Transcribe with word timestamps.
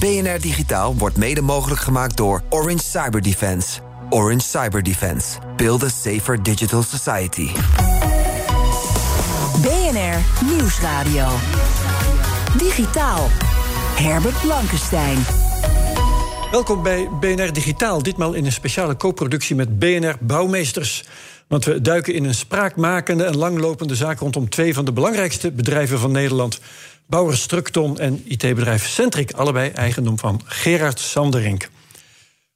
BNR 0.00 0.40
Digitaal 0.40 0.94
wordt 0.96 1.16
mede 1.16 1.40
mogelijk 1.40 1.80
gemaakt 1.80 2.16
door 2.16 2.42
Orange 2.48 2.84
Cyber 2.84 3.22
Defense. 3.22 3.80
Orange 4.10 4.40
Cyber 4.40 4.82
Defense. 4.82 5.38
Build 5.56 5.82
a 5.82 5.88
safer 5.88 6.42
digital 6.42 6.82
society. 6.82 7.48
BNR 9.62 10.18
Nieuwsradio. 10.50 11.26
Digitaal. 12.58 13.26
Herbert 13.94 14.40
Blankenstein. 14.40 15.18
Welkom 16.50 16.82
bij 16.82 17.08
BNR 17.20 17.52
Digitaal, 17.52 18.02
ditmaal 18.02 18.32
in 18.32 18.44
een 18.44 18.52
speciale 18.52 18.96
co-productie 18.96 19.56
met 19.56 19.78
BNR 19.78 20.16
Bouwmeesters. 20.20 21.04
Want 21.48 21.64
we 21.64 21.80
duiken 21.80 22.14
in 22.14 22.24
een 22.24 22.34
spraakmakende 22.34 23.24
en 23.24 23.36
langlopende 23.36 23.94
zaak 23.94 24.18
rondom 24.18 24.48
twee 24.48 24.74
van 24.74 24.84
de 24.84 24.92
belangrijkste 24.92 25.52
bedrijven 25.52 25.98
van 25.98 26.12
Nederland. 26.12 26.60
Bouwer 27.10 27.36
Structon 27.36 27.98
en 27.98 28.22
IT-bedrijf 28.24 28.88
Centric, 28.88 29.32
allebei 29.32 29.70
eigendom 29.70 30.18
van 30.18 30.40
Gerard 30.44 31.00
Sanderink. 31.00 31.68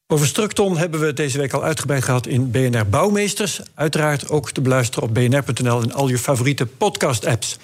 Over 0.06 0.26
Structon 0.26 0.76
hebben 0.76 1.01
we 1.01 1.12
deze 1.12 1.38
week 1.38 1.52
al 1.52 1.62
uitgebreid 1.62 2.04
gehad 2.04 2.26
in 2.26 2.51
BNR 2.51 2.87
Bouwmeesters. 2.87 3.60
Uiteraard 3.74 4.29
ook 4.29 4.51
te 4.51 4.60
beluisteren 4.60 5.09
op 5.09 5.14
bnr.nl 5.14 5.82
en 5.82 5.92
al 5.92 6.09
je 6.09 6.18
favoriete 6.18 6.66
podcast-apps. 6.66 7.59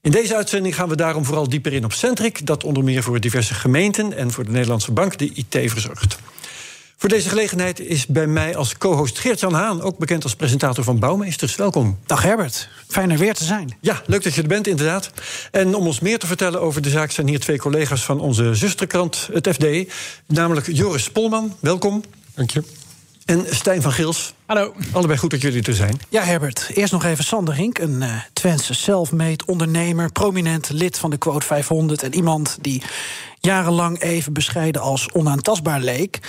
In 0.00 0.10
deze 0.10 0.36
uitzending 0.36 0.74
gaan 0.74 0.88
we 0.88 0.96
daarom 0.96 1.24
vooral 1.24 1.48
dieper 1.48 1.72
in 1.72 1.84
op 1.84 1.92
Centric, 1.92 2.46
dat 2.46 2.64
onder 2.64 2.84
meer 2.84 3.02
voor 3.02 3.20
diverse 3.20 3.54
gemeenten 3.54 4.16
en 4.16 4.30
voor 4.30 4.44
de 4.44 4.50
Nederlandse 4.50 4.92
Bank 4.92 5.18
de 5.18 5.32
IT 5.34 5.70
verzorgt. 5.70 6.18
Voor 7.00 7.08
deze 7.08 7.28
gelegenheid 7.28 7.80
is 7.80 8.06
bij 8.06 8.26
mij 8.26 8.56
als 8.56 8.78
co-host 8.78 9.18
Geert-Jan 9.18 9.52
Haan, 9.52 9.82
ook 9.82 9.98
bekend 9.98 10.22
als 10.22 10.34
presentator 10.36 10.84
van 10.84 10.98
Bouwmeesters. 10.98 11.56
Welkom. 11.56 11.98
Dag 12.06 12.22
Herbert, 12.22 12.68
fijn 12.88 13.10
er 13.10 13.18
weer 13.18 13.34
te 13.34 13.44
zijn. 13.44 13.76
Ja, 13.80 14.02
leuk 14.06 14.22
dat 14.22 14.34
je 14.34 14.42
er 14.42 14.48
bent, 14.48 14.66
inderdaad. 14.66 15.10
En 15.50 15.74
om 15.74 15.86
ons 15.86 16.00
meer 16.00 16.18
te 16.18 16.26
vertellen 16.26 16.60
over 16.60 16.82
de 16.82 16.90
zaak 16.90 17.10
zijn 17.10 17.28
hier 17.28 17.40
twee 17.40 17.58
collega's 17.58 18.04
van 18.04 18.20
onze 18.20 18.54
zusterkrant, 18.54 19.28
het 19.32 19.48
FD. 19.48 19.66
Namelijk 20.26 20.66
Joris 20.72 21.10
Polman, 21.10 21.56
welkom. 21.60 22.02
Dank 22.34 22.50
je. 22.50 22.62
En 23.24 23.44
Stijn 23.50 23.82
van 23.82 23.92
Gils. 23.92 24.34
Hallo. 24.46 24.74
Allebei 24.92 25.18
goed 25.18 25.30
dat 25.30 25.40
jullie 25.40 25.62
er 25.62 25.74
zijn. 25.74 26.00
Ja, 26.08 26.22
Herbert. 26.22 26.70
Eerst 26.74 26.92
nog 26.92 27.04
even 27.04 27.24
Sander 27.24 27.54
Hink, 27.54 27.78
een 27.78 28.02
uh, 28.02 28.14
Twentse 28.32 28.74
self-made 28.74 29.46
ondernemer, 29.46 30.12
prominent 30.12 30.70
lid 30.70 30.98
van 30.98 31.10
de 31.10 31.16
Quote 31.16 31.46
500 31.46 32.02
en 32.02 32.14
iemand 32.14 32.58
die 32.60 32.82
jarenlang 33.40 34.02
even 34.02 34.32
bescheiden 34.32 34.82
als 34.82 35.12
onaantastbaar 35.12 35.80
leek. 35.80 36.20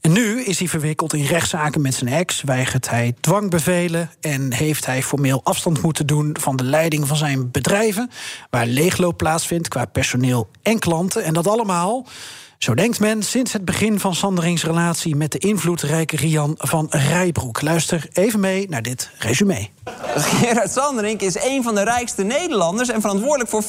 En 0.00 0.12
nu 0.12 0.42
is 0.44 0.58
hij 0.58 0.68
verwikkeld 0.68 1.12
in 1.12 1.24
rechtszaken 1.24 1.80
met 1.80 1.94
zijn 1.94 2.12
ex, 2.12 2.42
weigert 2.42 2.90
hij 2.90 3.14
dwangbevelen 3.20 4.10
en 4.20 4.52
heeft 4.52 4.86
hij 4.86 5.02
formeel 5.02 5.40
afstand 5.44 5.82
moeten 5.82 6.06
doen 6.06 6.36
van 6.40 6.56
de 6.56 6.64
leiding 6.64 7.08
van 7.08 7.16
zijn 7.16 7.50
bedrijven, 7.50 8.10
waar 8.50 8.66
leegloop 8.66 9.16
plaatsvindt 9.16 9.68
qua 9.68 9.84
personeel 9.84 10.48
en 10.62 10.78
klanten. 10.78 11.24
En 11.24 11.34
dat 11.34 11.46
allemaal 11.46 12.06
zo 12.58 12.74
denkt 12.74 13.00
men 13.00 13.22
sinds 13.22 13.52
het 13.52 13.64
begin 13.64 14.00
van 14.00 14.14
Sanderings 14.14 14.64
relatie 14.64 15.16
met 15.16 15.32
de 15.32 15.38
invloedrijke 15.38 16.16
Rian 16.16 16.54
van 16.58 16.86
Rijbroek. 16.90 17.62
Luister 17.62 18.08
even 18.12 18.40
mee 18.40 18.68
naar 18.68 18.82
dit 18.82 19.10
resume. 19.18 19.68
Gerard 20.16 20.70
Sanderink 20.70 21.20
is 21.20 21.42
een 21.42 21.62
van 21.62 21.74
de 21.74 21.82
rijkste 21.82 22.22
Nederlanders 22.22 22.88
en 22.88 23.00
verantwoordelijk 23.00 23.50
voor 23.50 23.64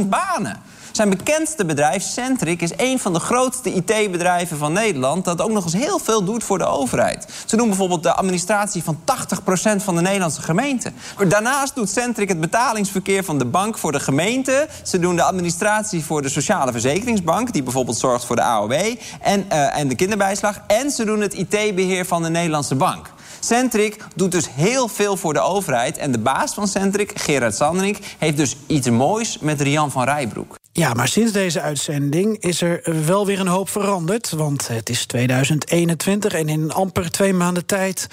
14.000 0.00 0.08
banen. 0.08 0.62
Zijn 0.92 1.10
bekendste 1.10 1.64
bedrijf, 1.64 2.02
Centric, 2.02 2.62
is 2.62 2.70
een 2.76 2.98
van 2.98 3.12
de 3.12 3.20
grootste 3.20 3.72
IT-bedrijven 3.74 4.58
van 4.58 4.72
Nederland... 4.72 5.24
dat 5.24 5.40
ook 5.40 5.50
nog 5.50 5.64
eens 5.64 5.72
heel 5.72 5.98
veel 5.98 6.24
doet 6.24 6.44
voor 6.44 6.58
de 6.58 6.64
overheid. 6.64 7.26
Ze 7.44 7.56
doen 7.56 7.68
bijvoorbeeld 7.68 8.02
de 8.02 8.14
administratie 8.14 8.82
van 8.82 8.98
80% 8.98 9.76
van 9.76 9.94
de 9.94 10.00
Nederlandse 10.00 10.42
gemeenten. 10.42 10.94
Daarnaast 11.28 11.74
doet 11.74 11.90
Centric 11.90 12.28
het 12.28 12.40
betalingsverkeer 12.40 13.24
van 13.24 13.38
de 13.38 13.44
bank 13.44 13.78
voor 13.78 13.92
de 13.92 14.00
gemeente. 14.00 14.68
Ze 14.82 14.98
doen 14.98 15.16
de 15.16 15.22
administratie 15.22 16.04
voor 16.04 16.22
de 16.22 16.28
Sociale 16.28 16.72
Verzekeringsbank... 16.72 17.52
die 17.52 17.62
bijvoorbeeld 17.62 17.98
zorgt 17.98 18.24
voor 18.24 18.36
de 18.36 18.42
AOW 18.42 18.72
en, 18.72 19.46
uh, 19.52 19.78
en 19.78 19.88
de 19.88 19.94
kinderbijslag. 19.94 20.60
En 20.66 20.90
ze 20.90 21.04
doen 21.04 21.20
het 21.20 21.34
IT-beheer 21.34 22.06
van 22.06 22.22
de 22.22 22.30
Nederlandse 22.30 22.74
bank. 22.74 23.10
Centric 23.40 24.04
doet 24.14 24.32
dus 24.32 24.48
heel 24.54 24.88
veel 24.88 25.16
voor 25.16 25.32
de 25.32 25.40
overheid. 25.40 25.98
En 25.98 26.12
de 26.12 26.18
baas 26.18 26.54
van 26.54 26.68
Centric, 26.68 27.12
Gerard 27.14 27.54
Sanderink, 27.54 27.98
heeft 28.18 28.36
dus 28.36 28.56
iets 28.66 28.90
moois 28.90 29.38
met 29.38 29.60
Rian 29.60 29.90
van 29.90 30.04
Rijbroek. 30.04 30.60
Ja, 30.74 30.94
maar 30.94 31.08
sinds 31.08 31.32
deze 31.32 31.60
uitzending 31.60 32.38
is 32.38 32.60
er 32.60 33.04
wel 33.06 33.26
weer 33.26 33.40
een 33.40 33.46
hoop 33.46 33.68
veranderd. 33.68 34.30
Want 34.30 34.68
het 34.68 34.88
is 34.88 35.06
2021 35.06 36.32
en 36.32 36.48
in 36.48 36.72
amper 36.72 37.10
twee 37.10 37.32
maanden 37.32 37.66
tijd 37.66 38.06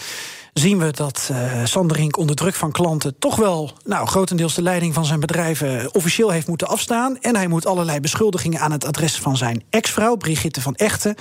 zien 0.60 0.80
we 0.80 0.92
dat 0.92 1.30
uh, 1.32 1.66
Sanderink 1.66 2.18
onder 2.18 2.36
druk 2.36 2.56
van 2.56 2.72
klanten 2.72 3.20
toch 3.20 3.36
wel 3.36 3.72
nou, 3.86 4.08
grotendeels 4.08 4.56
de 4.56 4.62
leiding 4.62 4.94
van 4.94 5.06
zijn 5.06 5.20
bedrijven 5.20 5.94
officieel 5.94 6.30
heeft 6.30 6.48
moeten 6.48 6.68
afstaan. 6.68 7.18
En 7.20 7.36
hij 7.36 7.48
moet 7.48 7.66
allerlei 7.66 8.00
beschuldigingen 8.00 8.60
aan 8.60 8.72
het 8.72 8.86
adres 8.86 9.16
van 9.16 9.38
zijn 9.38 9.64
ex-vrouw, 9.70 10.16
Brigitte 10.16 10.62
van 10.62 10.76
Echten. 10.76 11.16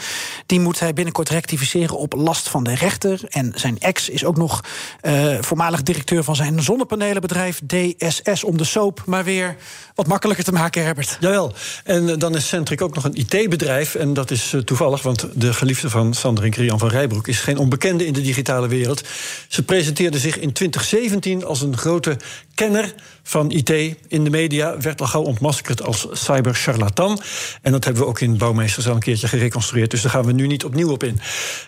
Die 0.46 0.60
moet 0.60 0.80
hij 0.80 0.92
binnenkort 0.92 1.28
rectificeren 1.28 1.98
op 1.98 2.12
last 2.12 2.48
van 2.48 2.64
de 2.64 2.74
rechter. 2.74 3.20
En 3.28 3.52
zijn 3.54 3.78
ex 3.78 4.08
is 4.08 4.24
ook 4.24 4.36
nog 4.36 4.60
uh, 5.02 5.36
voormalig 5.40 5.82
directeur 5.82 6.24
van 6.24 6.36
zijn 6.36 6.62
zonnepanelenbedrijf 6.62 7.60
DSS 7.66 8.44
om 8.44 8.56
de 8.56 8.64
soap 8.64 9.02
maar 9.06 9.24
weer 9.24 9.56
wat 9.94 10.06
makkelijker 10.06 10.44
te 10.44 10.52
maken, 10.52 10.82
Herbert. 10.82 11.16
Jawel. 11.20 11.52
En 11.84 12.18
dan 12.18 12.36
is 12.36 12.48
Centric 12.48 12.82
ook 12.82 12.94
nog 12.94 13.04
een 13.04 13.14
IT-bedrijf. 13.14 13.94
En 13.94 14.14
dat 14.14 14.30
is 14.30 14.54
toevallig, 14.64 15.02
want 15.02 15.26
de 15.34 15.52
geliefde 15.52 15.90
van 15.90 16.14
Sanderink, 16.14 16.54
Rian 16.54 16.78
van 16.78 16.88
Rijbroek, 16.88 17.28
is 17.28 17.40
geen 17.40 17.58
onbekende 17.58 18.06
in 18.06 18.12
de 18.12 18.20
digitale 18.20 18.68
wereld. 18.68 19.02
Ze 19.48 19.62
presenteerde 19.62 20.18
zich 20.18 20.38
in 20.38 20.52
2017 20.52 21.44
als 21.44 21.60
een 21.60 21.76
grote 21.76 22.16
kenner 22.54 22.94
van 23.22 23.50
IT 23.50 23.70
in 24.08 24.24
de 24.24 24.30
media. 24.30 24.78
Werd 24.80 25.00
al 25.00 25.06
gauw 25.06 25.22
ontmaskerd 25.22 25.82
als 25.82 26.06
cybercharlatan. 26.12 27.20
En 27.62 27.72
dat 27.72 27.84
hebben 27.84 28.02
we 28.02 28.08
ook 28.08 28.20
in 28.20 28.36
Bouwmeesters 28.36 28.88
al 28.88 28.94
een 28.94 29.00
keertje 29.00 29.28
gereconstrueerd. 29.28 29.90
Dus 29.90 30.02
daar 30.02 30.10
gaan 30.10 30.24
we 30.24 30.32
nu 30.32 30.46
niet 30.46 30.64
opnieuw 30.64 30.90
op 30.90 31.02
in. 31.02 31.20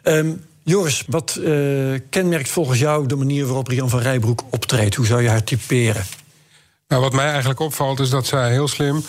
Um, 0.05 0.45
Joris, 0.63 1.05
wat 1.07 1.39
uh, 1.41 1.99
kenmerkt 2.11 2.49
volgens 2.49 2.79
jou 2.79 3.07
de 3.07 3.17
manier 3.17 3.47
waarop 3.47 3.69
Rian 3.69 3.91
van 3.91 4.01
Rijbroek 4.01 4.45
optreedt? 4.51 4.95
Hoe 4.95 5.07
zou 5.07 5.23
je 5.23 5.29
haar 5.29 5.45
typeren? 5.45 6.05
Nou, 6.91 7.03
wat 7.03 7.13
mij 7.13 7.29
eigenlijk 7.29 7.61
opvalt 7.61 8.01
is 8.01 8.11
dat 8.11 8.27
zij 8.27 8.51
heel 8.51 8.69
slim 8.69 9.05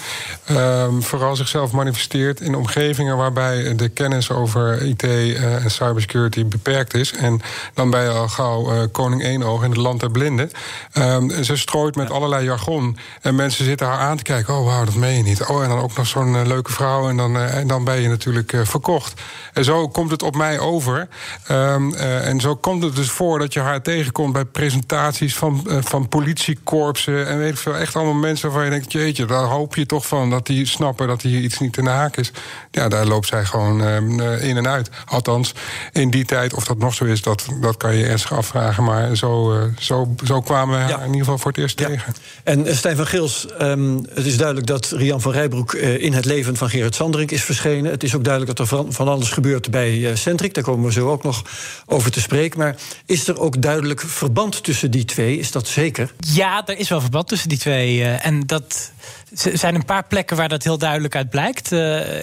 um, 0.51 1.03
vooral 1.03 1.35
zichzelf 1.35 1.71
manifesteert 1.71 2.41
in 2.41 2.55
omgevingen 2.55 3.17
waarbij 3.17 3.75
de 3.75 3.89
kennis 3.89 4.31
over 4.31 4.81
IT 4.81 5.03
uh, 5.03 5.63
en 5.63 5.71
cybersecurity 5.71 6.45
beperkt 6.45 6.93
is. 6.93 7.13
En 7.13 7.41
dan 7.73 7.89
ben 7.89 8.03
je 8.03 8.09
al 8.09 8.27
gauw 8.27 8.73
uh, 8.73 8.81
koning 8.91 9.23
één-oog 9.23 9.63
in 9.63 9.69
het 9.69 9.79
land 9.79 9.99
der 9.99 10.11
blinden. 10.11 10.51
Um, 10.97 11.43
ze 11.43 11.55
strooit 11.55 11.95
met 11.95 12.11
allerlei 12.11 12.43
jargon 12.43 12.97
en 13.21 13.35
mensen 13.35 13.65
zitten 13.65 13.87
haar 13.87 13.99
aan 13.99 14.17
te 14.17 14.23
kijken. 14.23 14.57
Oh, 14.57 14.65
wauw, 14.65 14.85
dat 14.85 14.95
meen 14.95 15.17
je 15.17 15.23
niet. 15.23 15.45
Oh, 15.45 15.63
en 15.63 15.69
dan 15.69 15.79
ook 15.79 15.97
nog 15.97 16.07
zo'n 16.07 16.33
uh, 16.33 16.41
leuke 16.45 16.71
vrouw 16.71 17.09
en 17.09 17.17
dan, 17.17 17.37
en 17.37 17.67
dan 17.67 17.83
ben 17.83 18.01
je 18.01 18.07
natuurlijk 18.07 18.53
verkocht. 18.63 19.21
En 19.53 19.63
zo 19.63 19.87
komt 19.87 20.11
het 20.11 20.23
op 20.23 20.35
mij 20.35 20.59
over. 20.59 21.07
Um, 21.51 21.93
en 21.95 22.39
zo 22.39 22.55
komt 22.55 22.83
het 22.83 22.95
dus 22.95 23.09
voor 23.09 23.39
dat 23.39 23.53
je 23.53 23.59
haar 23.59 23.81
tegenkomt 23.81 24.33
bij 24.33 24.45
presentaties 24.45 25.35
van, 25.35 25.67
van 25.67 26.07
politiekorpsen 26.07 27.27
en 27.27 27.37
weet 27.37 27.49
ik 27.49 27.57
veel 27.57 27.69
echt 27.75 27.95
allemaal 27.95 28.13
mensen 28.13 28.47
waarvan 28.47 28.65
je 28.65 28.71
denkt... 28.71 28.91
jeetje, 28.91 29.25
daar 29.25 29.43
hoop 29.43 29.75
je 29.75 29.85
toch 29.85 30.07
van 30.07 30.29
dat 30.29 30.45
die 30.45 30.65
snappen 30.65 31.07
dat 31.07 31.21
hier 31.21 31.39
iets 31.39 31.59
niet 31.59 31.77
in 31.77 31.83
de 31.83 31.89
haak 31.89 32.17
is. 32.17 32.31
Ja, 32.71 32.87
daar 32.87 33.05
loopt 33.05 33.27
zij 33.27 33.45
gewoon 33.45 33.81
uh, 33.81 34.43
in 34.47 34.57
en 34.57 34.67
uit. 34.67 34.89
Althans, 35.05 35.53
in 35.91 36.09
die 36.09 36.25
tijd, 36.25 36.53
of 36.53 36.65
dat 36.65 36.77
nog 36.77 36.93
zo 36.93 37.05
is, 37.05 37.21
dat, 37.21 37.45
dat 37.61 37.77
kan 37.77 37.95
je 37.95 38.05
ernstig 38.05 38.33
afvragen. 38.33 38.83
Maar 38.83 39.15
zo, 39.15 39.55
uh, 39.55 39.63
zo, 39.79 40.15
zo 40.23 40.41
kwamen 40.41 40.79
we 40.79 40.85
ja. 40.85 40.97
haar 40.97 40.99
in 40.99 41.05
ieder 41.05 41.19
geval 41.19 41.37
voor 41.37 41.51
het 41.51 41.59
eerst 41.59 41.79
ja. 41.79 41.87
tegen. 41.87 42.13
En 42.43 42.67
uh, 42.67 42.73
Stijn 42.73 42.95
van 42.95 43.07
Gils, 43.07 43.47
um, 43.61 44.05
het 44.13 44.25
is 44.25 44.37
duidelijk 44.37 44.67
dat 44.67 44.89
Rian 44.89 45.21
van 45.21 45.31
Rijbroek... 45.31 45.73
in 45.73 46.13
het 46.13 46.25
leven 46.25 46.55
van 46.55 46.69
Gerard 46.69 46.95
Sanderink 46.95 47.31
is 47.31 47.43
verschenen. 47.43 47.91
Het 47.91 48.03
is 48.03 48.15
ook 48.15 48.23
duidelijk 48.23 48.57
dat 48.57 48.67
er 48.67 48.77
van, 48.77 48.93
van 48.93 49.07
alles 49.07 49.29
gebeurt 49.29 49.71
bij 49.71 50.15
Centric. 50.15 50.53
Daar 50.53 50.63
komen 50.63 50.85
we 50.85 50.91
zo 50.91 51.09
ook 51.09 51.23
nog 51.23 51.43
over 51.85 52.11
te 52.11 52.21
spreken. 52.21 52.59
Maar 52.59 52.75
is 53.05 53.27
er 53.27 53.39
ook 53.39 53.61
duidelijk 53.61 54.01
verband 54.01 54.63
tussen 54.63 54.91
die 54.91 55.05
twee? 55.05 55.37
Is 55.37 55.51
dat 55.51 55.67
zeker? 55.67 56.13
Ja, 56.19 56.67
er 56.67 56.77
is 56.77 56.89
wel 56.89 57.01
verband 57.01 57.27
tussen 57.27 57.49
die 57.49 57.57
twee. 57.61 58.03
en 58.05 58.39
dat 58.39 58.91
zijn 59.33 59.75
een 59.75 59.85
paar 59.85 60.03
plekken 60.03 60.37
waar 60.37 60.49
dat 60.49 60.63
heel 60.63 60.77
duidelijk 60.77 61.15
uit 61.15 61.29
blijkt. 61.29 61.71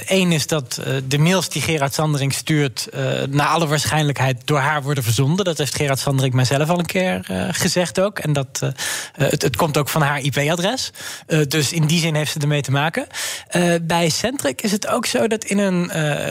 Eén 0.06 0.32
is 0.32 0.46
dat 0.46 0.80
de 1.08 1.18
mails 1.18 1.48
die 1.48 1.62
Gerard 1.62 1.94
Sandering 1.94 2.32
stuurt... 2.32 2.88
naar 3.30 3.46
alle 3.46 3.66
waarschijnlijkheid 3.66 4.40
door 4.44 4.58
haar 4.58 4.82
worden 4.82 5.04
verzonden. 5.04 5.44
Dat 5.44 5.58
heeft 5.58 5.74
Gerard 5.74 5.98
Sandering 5.98 6.34
mijzelf 6.34 6.68
al 6.68 6.78
een 6.78 6.86
keer 6.86 7.20
gezegd 7.50 8.00
ook. 8.00 8.18
En 8.18 8.32
dat, 8.32 8.72
het, 9.12 9.42
het, 9.42 9.56
komt 9.56 9.76
ook 9.76 9.88
van 9.88 10.02
haar 10.02 10.20
IP-adres. 10.20 10.90
dus 11.48 11.72
in 11.72 11.86
die 11.86 12.00
zin 12.00 12.14
heeft 12.14 12.32
ze 12.32 12.38
ermee 12.38 12.62
te 12.62 12.70
maken. 12.70 13.06
bij 13.82 14.08
Centric 14.08 14.62
is 14.62 14.72
het 14.72 14.86
ook 14.86 15.06
zo 15.06 15.26
dat 15.26 15.44
in 15.44 15.58
een 15.58 15.86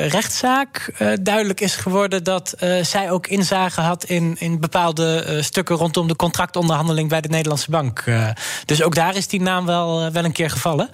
rechtszaak 0.07 0.94
duidelijk 1.21 1.62
is 1.62 1.75
geworden... 1.75 2.24
dat 2.24 2.56
zij 2.81 3.12
ook 3.12 3.27
inzage 3.27 3.81
had 3.81 4.03
in, 4.03 4.36
in 4.39 4.60
bepaalde 4.60 5.38
stukken 5.42 5.75
rondom 5.75 6.07
de 6.07 6.15
contractonderhandeling 6.15 7.10
bij 7.10 7.21
de 7.21 7.30
Nederlandse 7.30 7.71
Bank. 7.71 8.03
dus 8.65 8.81
ook 8.81 8.95
daar 8.98 9.16
is 9.16 9.28
die 9.28 9.42
naam 9.42 9.66
wel, 9.66 10.12
wel 10.12 10.24
een 10.24 10.32
keer 10.32 10.50
gevallen. 10.50 10.90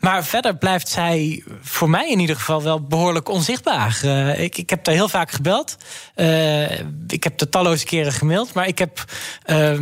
Maar 0.00 0.24
verder 0.24 0.56
blijft 0.56 0.88
zij 0.88 1.44
voor 1.62 1.90
mij 1.90 2.10
in 2.10 2.18
ieder 2.18 2.36
geval 2.36 2.62
wel 2.62 2.80
behoorlijk 2.80 3.28
onzichtbaar. 3.28 4.00
Uh, 4.04 4.40
ik, 4.40 4.58
ik 4.58 4.70
heb 4.70 4.84
daar 4.84 4.94
heel 4.94 5.08
vaak 5.08 5.30
gebeld. 5.30 5.76
Uh, 6.16 6.78
ik 7.08 7.24
heb 7.24 7.40
er 7.40 7.48
talloze 7.48 7.84
keren 7.84 8.12
gemaild. 8.12 8.52
Maar 8.52 8.66
ik 8.66 8.78
heb. 8.78 9.04
Uh, 9.46 9.80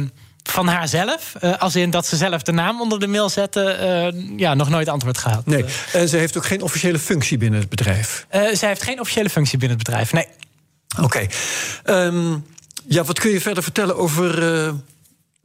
van 0.51 0.69
haarzelf, 0.69 1.35
als 1.59 1.77
in 1.77 1.91
dat 1.91 2.07
ze 2.07 2.17
zelf 2.17 2.43
de 2.43 2.53
naam 2.53 2.81
onder 2.81 3.01
de 3.01 3.07
mail 3.07 3.29
zette, 3.29 4.13
uh, 4.15 4.39
ja, 4.39 4.55
nog 4.55 4.69
nooit 4.69 4.89
antwoord 4.89 5.19
gehad. 5.19 5.47
Nee, 5.47 5.65
en 5.93 6.09
ze 6.09 6.17
heeft 6.17 6.37
ook 6.37 6.47
geen 6.47 6.63
officiële 6.63 6.99
functie 6.99 7.39
binnen 7.39 7.61
het 7.61 7.69
bedrijf. 7.69 8.27
Uh, 8.35 8.43
zij 8.53 8.69
heeft 8.69 8.83
geen 8.83 9.01
officiële 9.01 9.31
functie 9.31 9.59
binnen 9.59 9.79
het 9.79 9.87
bedrijf, 9.87 10.13
nee. 10.13 10.27
Oké. 11.03 11.05
Okay. 11.05 12.07
Um, 12.07 12.47
ja, 12.89 13.05
wat 13.05 13.19
kun 13.19 13.31
je 13.31 13.41
verder 13.41 13.63
vertellen 13.63 13.97
over 13.97 14.43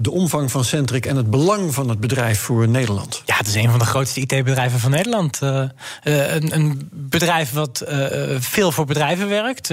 de 0.02 0.12
omvang 0.12 0.52
van 0.52 0.64
Centric 0.64 1.06
en 1.06 1.16
het 1.16 1.30
belang 1.30 1.74
van 1.74 1.90
het 1.90 2.00
bedrijf 2.00 2.40
voor 2.40 2.68
Nederland? 2.68 3.22
Ja, 3.26 3.36
het 3.36 3.48
is 3.48 3.56
een 3.56 3.70
van 3.70 3.80
de 3.80 3.86
grootste 3.86 4.20
IT-bedrijven 4.20 4.80
van 4.80 4.92
Nederland. 4.92 5.40
Uh, 5.44 5.64
een, 6.04 6.54
een, 6.54 6.90
bedrijf 6.92 7.52
wat 7.52 7.84
uh, 7.90 8.36
veel 8.40 8.72
voor 8.72 8.86
bedrijven 8.86 9.30
werkt. 9.30 9.68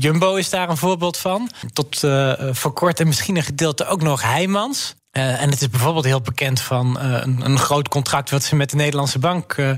Jumbo 0.00 0.34
is 0.34 0.50
daar 0.50 0.68
een 0.68 0.76
voorbeeld 0.76 1.16
van. 1.16 1.50
Tot 1.72 2.04
voor 2.50 2.72
kort 2.72 3.00
en 3.00 3.06
misschien 3.06 3.36
een 3.36 3.42
gedeelte 3.42 3.86
ook 3.86 4.02
nog 4.02 4.22
Heijmans. 4.22 4.94
Uh, 5.16 5.42
en 5.42 5.50
het 5.50 5.60
is 5.60 5.68
bijvoorbeeld 5.68 6.04
heel 6.04 6.20
bekend 6.20 6.60
van 6.60 6.98
uh, 7.00 7.12
een, 7.22 7.40
een, 7.44 7.58
groot 7.58 7.88
contract 7.88 8.30
wat 8.30 8.42
ze 8.42 8.56
met 8.56 8.70
de 8.70 8.76
Nederlandse 8.76 9.18
bank, 9.18 9.56
uh, 9.56 9.70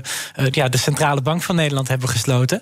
ja, 0.51 0.69
de 0.69 0.77
centrale 0.77 1.21
bank 1.21 1.41
van 1.41 1.55
Nederland, 1.55 1.87
hebben 1.87 2.09
gesloten. 2.09 2.61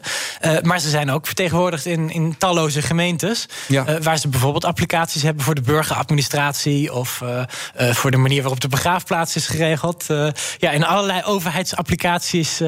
maar 0.61 0.79
ze 0.79 0.89
zijn 0.89 1.11
ook 1.11 1.25
vertegenwoordigd 1.25 1.85
in, 1.85 2.09
in 2.09 2.37
talloze 2.37 2.81
gemeentes, 2.81 3.45
ja. 3.67 3.99
waar 4.01 4.17
ze 4.17 4.27
bijvoorbeeld 4.27 4.65
applicaties 4.65 5.21
hebben 5.21 5.43
voor 5.43 5.55
de 5.55 5.61
burgeradministratie 5.61 6.93
of 6.93 7.21
voor 7.77 8.11
de 8.11 8.17
manier 8.17 8.41
waarop 8.41 8.59
de 8.59 8.67
begraafplaats 8.67 9.35
is 9.35 9.47
geregeld. 9.47 10.05
ja, 10.57 10.71
in 10.71 10.85
allerlei 10.85 11.21
overheidsapplicaties 11.23 12.61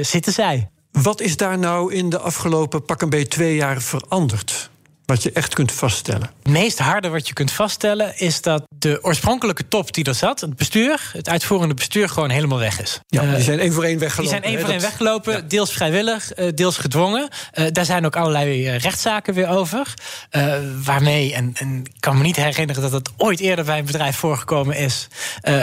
zitten 0.00 0.32
zij. 0.32 0.68
Wat 0.90 1.20
is 1.20 1.36
daar 1.36 1.58
nou 1.58 1.94
in 1.94 2.10
de 2.10 2.18
afgelopen 2.18 2.84
pak 2.84 3.02
een 3.02 3.10
beetje 3.10 3.28
twee 3.28 3.54
jaar 3.54 3.80
veranderd? 3.80 4.70
Wat 5.06 5.22
je 5.22 5.32
echt 5.32 5.54
kunt 5.54 5.72
vaststellen? 5.72 6.30
Het 6.42 6.52
meest 6.52 6.78
harde 6.78 7.08
wat 7.08 7.28
je 7.28 7.34
kunt 7.34 7.52
vaststellen 7.52 8.18
is 8.18 8.40
dat 8.42 8.62
de 8.78 8.98
oorspronkelijke 9.02 9.68
top 9.68 9.92
die 9.92 10.04
er 10.04 10.14
zat, 10.14 10.40
het 10.40 10.56
bestuur, 10.56 11.10
het 11.12 11.28
uitvoerende 11.28 11.74
bestuur, 11.74 12.08
gewoon 12.08 12.30
helemaal 12.30 12.58
weg 12.58 12.80
is. 12.80 13.00
Ja, 13.06 13.34
die 13.34 13.42
zijn 13.42 13.58
één 13.58 13.72
voor 13.72 13.84
één 13.84 13.98
weggelopen. 13.98 14.32
Die 14.32 14.40
zijn 14.40 14.54
één 14.54 14.60
voor 14.60 14.70
één 14.70 14.80
weggelopen, 14.80 15.48
deels 15.48 15.72
vrijwillig, 15.72 16.32
eh, 16.32 16.48
deels 16.54 16.76
gedwongen. 16.76 17.28
Uh, 17.54 17.66
daar 17.72 17.84
zijn 17.84 18.06
ook 18.06 18.16
allerlei 18.16 18.66
eh, 18.66 18.78
rechtszaken 18.78 19.34
weer 19.34 19.48
over. 19.48 19.94
Uh, 20.30 20.54
waarmee, 20.84 21.34
en, 21.34 21.52
en, 21.54 21.80
ik 21.84 22.00
kan 22.00 22.16
me 22.16 22.22
niet 22.22 22.36
herinneren 22.36 22.82
dat 22.82 22.92
het 22.92 23.10
ooit 23.16 23.40
eerder 23.40 23.64
bij 23.64 23.78
een 23.78 23.84
bedrijf 23.84 24.16
voorgekomen 24.16 24.76
is. 24.76 25.08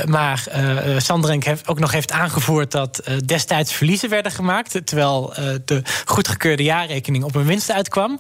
maar 0.06 0.44
Sanderink 0.98 1.44
heeft 1.44 1.68
ook 1.68 1.80
nog 1.80 1.92
heeft 1.92 2.12
aangevoerd 2.12 2.72
dat 2.72 3.04
destijds 3.26 3.74
verliezen 3.74 4.10
werden 4.10 4.32
gemaakt. 4.32 4.82
Terwijl 4.86 5.34
de 5.66 5.82
goedgekeurde 6.06 6.64
jaarrekening 6.64 7.24
op 7.24 7.36
een 7.36 7.46
winst 7.46 7.72
uitkwam. 7.72 8.20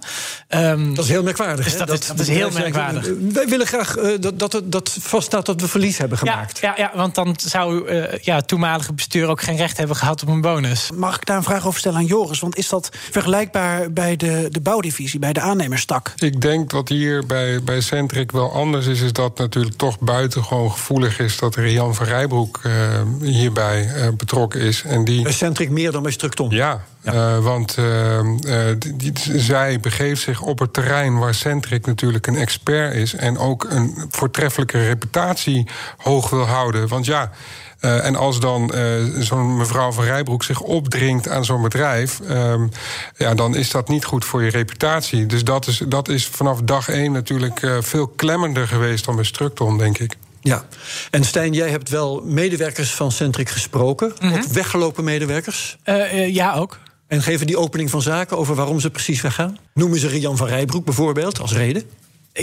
Um, 0.49 0.95
dat 0.95 1.05
is 1.05 1.10
heel 1.11 1.23
merkwaardig. 1.23 1.65
Dus 1.65 1.77
dat, 1.77 1.87
dat, 1.87 2.01
is, 2.01 2.07
dat 2.07 2.19
is 2.19 2.27
heel 2.27 2.51
merkwaardig. 2.51 3.09
Wij 3.33 3.47
willen 3.47 3.67
graag 3.67 3.95
dat, 4.19 4.39
dat, 4.39 4.61
dat 4.63 4.97
vaststaat 4.99 5.45
dat 5.45 5.61
we 5.61 5.67
verlies 5.67 5.97
hebben 5.97 6.17
gemaakt. 6.17 6.59
Ja, 6.59 6.73
ja, 6.77 6.83
ja 6.83 6.97
want 6.97 7.15
dan 7.15 7.35
zou 7.37 7.89
uh, 7.89 8.17
ja, 8.17 8.35
het 8.35 8.47
toenmalige 8.47 8.93
bestuur 8.93 9.27
ook 9.27 9.41
geen 9.41 9.55
recht 9.55 9.77
hebben 9.77 9.95
gehad 9.95 10.21
op 10.21 10.27
een 10.27 10.41
bonus. 10.41 10.89
Mag 10.95 11.15
ik 11.15 11.25
daar 11.25 11.37
een 11.37 11.43
vraag 11.43 11.65
over 11.65 11.79
stellen 11.79 11.97
aan 11.97 12.05
Joris? 12.05 12.39
Want 12.39 12.57
is 12.57 12.69
dat 12.69 12.89
vergelijkbaar 13.11 13.91
bij 13.91 14.15
de, 14.15 14.47
de 14.51 14.61
bouwdivisie, 14.61 15.19
bij 15.19 15.33
de 15.33 15.39
aannemerstak? 15.39 16.13
Ik 16.15 16.41
denk 16.41 16.71
wat 16.71 16.89
hier 16.89 17.25
bij, 17.25 17.63
bij 17.63 17.81
Centric 17.81 18.31
wel 18.31 18.53
anders 18.53 18.85
is, 18.85 19.01
is 19.01 19.13
dat 19.13 19.37
natuurlijk 19.37 19.75
toch 19.75 19.99
buitengewoon 19.99 20.71
gevoelig 20.71 21.19
is 21.19 21.37
dat 21.37 21.55
Rian 21.55 21.95
van 21.95 22.05
Rijbroek 22.05 22.59
uh, 22.63 22.73
hierbij 23.21 23.85
uh, 23.95 24.07
betrokken 24.17 24.59
is. 24.59 24.83
En 24.83 25.05
die... 25.05 25.31
Centric 25.31 25.69
meer 25.69 25.91
dan 25.91 26.03
bij 26.03 26.11
Structon? 26.11 26.49
Ja, 26.49 26.83
ja. 27.01 27.13
Uh, 27.13 27.43
want 27.43 27.77
uh, 27.77 28.19
die, 28.77 29.11
die, 29.11 29.39
zij 29.39 29.79
begeeft 29.79 30.21
zich 30.21 30.41
op 30.41 30.59
het 30.59 30.73
terrein 30.73 31.17
waar 31.17 31.33
Centric 31.33 31.85
natuurlijk 31.85 32.27
een 32.27 32.35
expert 32.35 32.93
is 32.93 33.13
en 33.13 33.37
ook 33.37 33.67
een 33.69 34.05
voortreffelijke 34.09 34.85
reputatie 34.85 35.67
hoog 35.97 36.29
wil 36.29 36.45
houden. 36.45 36.87
Want 36.87 37.05
ja. 37.05 37.31
Uh, 37.81 38.05
en 38.05 38.15
als 38.15 38.39
dan 38.39 38.73
zo'n 39.19 39.57
mevrouw 39.57 39.91
van 39.91 40.03
Rijbroek 40.03 40.43
zich 40.43 40.59
opdringt 40.59 41.29
aan 41.29 41.45
zo'n 41.45 41.61
bedrijf, 41.61 42.19
ehm, 42.19 42.67
ja, 43.17 43.33
dan 43.33 43.55
is 43.55 43.71
dat 43.71 43.87
niet 43.87 44.05
goed 44.05 44.25
voor 44.25 44.43
je 44.43 44.49
reputatie. 44.49 45.25
Dus 45.25 45.43
dat 45.43 45.67
is, 45.67 45.81
dat 45.87 46.09
is 46.09 46.27
vanaf 46.27 46.61
dag 46.61 46.89
één 46.89 47.11
natuurlijk 47.11 47.67
veel 47.79 48.07
klemmender 48.07 48.67
geweest 48.67 49.05
dan 49.05 49.15
bij 49.15 49.23
Structon, 49.23 49.77
denk 49.77 49.97
ik. 49.97 50.17
Ja, 50.41 50.65
en 51.11 51.23
Stijn, 51.23 51.53
jij 51.53 51.69
hebt 51.69 51.89
wel 51.89 52.21
medewerkers 52.25 52.93
van 52.93 53.11
Centric 53.11 53.49
gesproken. 53.49 54.13
Mm 54.19 54.29
-hmm. 54.29 54.37
Ook 54.37 54.45
weggelopen 54.45 55.03
medewerkers? 55.03 55.77
ja, 56.27 56.53
ook. 56.53 56.79
En 57.11 57.21
geven 57.21 57.47
die 57.47 57.57
opening 57.57 57.89
van 57.89 58.01
zaken 58.01 58.37
over 58.37 58.55
waarom 58.55 58.79
ze 58.79 58.89
precies 58.89 59.21
weggaan? 59.21 59.57
Noemen 59.73 59.99
ze 59.99 60.07
Rian 60.07 60.37
van 60.37 60.47
Rijbroek 60.47 60.85
bijvoorbeeld 60.85 61.39
als 61.39 61.53
reden? 61.53 61.83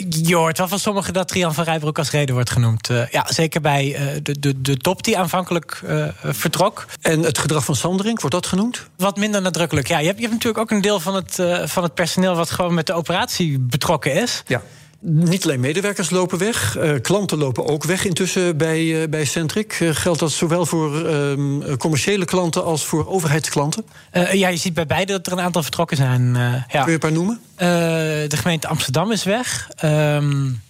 Je 0.09 0.35
hoort 0.37 0.59
wel 0.59 0.69
van 0.69 0.79
sommigen 0.79 1.13
dat 1.13 1.31
Rian 1.31 1.55
van 1.55 1.65
Rijbroek 1.65 1.99
als 1.99 2.11
reden 2.11 2.35
wordt 2.35 2.51
genoemd. 2.51 2.91
Uh, 2.91 3.09
ja, 3.09 3.27
zeker 3.29 3.61
bij 3.61 3.87
uh, 3.87 4.21
de, 4.23 4.39
de, 4.39 4.61
de 4.61 4.77
top 4.77 5.03
die 5.03 5.19
aanvankelijk 5.19 5.81
uh, 5.85 6.09
vertrok. 6.23 6.87
En 7.01 7.23
het 7.23 7.39
gedrag 7.39 7.65
van 7.65 7.77
Sanderink, 7.77 8.21
wordt 8.21 8.35
dat 8.35 8.47
genoemd? 8.47 8.87
Wat 8.97 9.17
minder 9.17 9.43
nadrukkelijk. 9.43 9.89
Ja, 9.89 9.99
je 9.99 10.07
hebt, 10.07 10.17
je 10.19 10.23
hebt 10.23 10.35
natuurlijk 10.35 10.63
ook 10.63 10.71
een 10.71 10.83
deel 10.83 11.01
van 11.01 11.15
het, 11.15 11.43
van 11.71 11.83
het 11.83 11.95
personeel... 11.95 12.35
wat 12.35 12.51
gewoon 12.51 12.75
met 12.75 12.87
de 12.87 12.93
operatie 12.93 13.59
betrokken 13.59 14.13
is. 14.13 14.43
Ja. 14.47 14.63
Niet 15.01 15.45
alleen 15.45 15.61
medewerkers 15.61 16.11
lopen 16.11 16.39
weg, 16.39 16.77
uh, 16.79 16.93
klanten 17.01 17.39
lopen 17.39 17.67
ook 17.67 17.85
weg 17.85 18.05
intussen 18.05 18.57
bij, 18.57 18.83
uh, 18.83 19.09
bij 19.09 19.25
Centric. 19.25 19.81
Uh, 19.81 19.91
geldt 19.95 20.19
dat 20.19 20.31
zowel 20.31 20.67
voor 20.67 21.07
ehm, 21.07 21.77
commerciële 21.77 22.25
klanten 22.25 22.65
als 22.65 22.85
voor 22.85 23.09
overheidsklanten? 23.09 23.85
ja, 24.33 24.49
je 24.49 24.57
ziet 24.57 24.75
bij 24.75 24.87
beide 24.87 25.13
dat 25.13 25.27
er 25.27 25.33
een 25.33 25.41
aantal 25.41 25.63
vertrokken 25.63 25.97
zijn. 25.97 26.35
ja. 26.35 26.65
Kun 26.69 26.87
je 26.87 26.93
een 26.93 26.99
paar 26.99 27.13
noemen? 27.13 27.41
de 27.57 28.37
gemeente 28.37 28.69
Amsterdam 28.69 29.13
is 29.13 29.25
weg. 29.25 29.69
Um, 29.85 30.47
uh, 30.47 30.68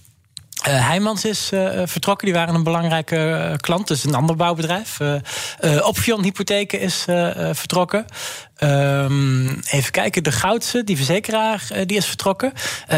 Heijmans 0.69 1.25
is 1.25 1.50
uh, 1.53 1.82
vertrokken, 1.85 2.26
die 2.26 2.35
waren 2.37 2.55
een 2.55 2.62
belangrijke 2.62 3.17
uh, 3.17 3.56
klant, 3.56 3.88
dus 3.88 4.05
een 4.05 4.15
ander 4.15 4.37
bouwbedrijf. 4.37 4.99
Opvion 5.82 6.23
Hypotheken 6.23 6.81
is 6.81 7.05
vertrokken. 7.53 8.05
Um, 8.61 9.61
even 9.70 9.91
kijken, 9.91 10.23
de 10.23 10.33
Goudse, 10.33 10.85
die 10.85 10.97
verzekeraar, 10.97 11.69
die 11.87 11.97
is 11.97 12.07
vertrokken. 12.07 12.52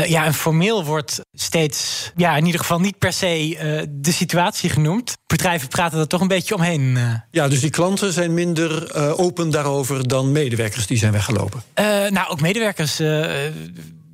ja, 0.07 0.25
en 0.25 0.35
formeel 0.35 0.85
wordt 0.85 1.21
steeds, 1.33 2.11
ja, 2.17 2.37
in 2.37 2.47
ieder 2.47 2.61
geval 2.61 2.81
niet 2.81 2.99
per 2.99 3.13
se 3.13 3.89
de 3.91 4.13
situatie 4.13 4.71
genoemd. 4.71 5.17
Bedrijven 5.27 5.69
praten 5.69 5.99
er 5.99 6.07
toch 6.07 6.21
een 6.21 6.29
beetje 6.29 6.55
omheen. 6.55 6.99
Ja, 7.31 7.49
dus 7.49 7.61
die 7.61 7.71
klanten 7.71 8.13
zijn 8.13 8.35
minder 8.35 8.95
open 9.17 9.51
daarover 9.51 10.09
dan 10.09 10.33
medewerkers 10.33 10.87
die 10.87 10.99
zijn 10.99 11.13
weggelopen? 11.13 11.63
nou, 12.09 12.29
ook 12.29 12.41
medewerkers 12.41 13.01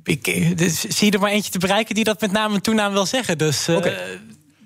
ik 0.07 0.57
dus, 0.57 0.79
zie 0.81 1.11
er 1.11 1.19
maar 1.19 1.31
eentje 1.31 1.51
te 1.51 1.59
bereiken 1.59 1.95
die 1.95 2.03
dat 2.03 2.21
met 2.21 2.31
naam 2.31 2.53
en 2.53 2.61
toenaam 2.61 2.91
wil 2.91 3.05
zeggen. 3.05 3.37
Dus 3.37 3.67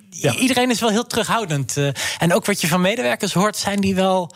ja. 0.10 0.36
iedereen 0.36 0.70
is 0.70 0.80
wel 0.80 0.90
heel 0.90 1.08
terughoudend. 1.08 1.78
Uh, 1.78 1.90
en 2.18 2.34
ook 2.34 2.46
wat 2.46 2.62
je 2.62 2.68
van 2.68 2.82
medewerkers 2.82 3.34
hoort, 3.34 3.58
zijn 3.58 3.80
die 3.80 3.96
wel. 3.96 4.32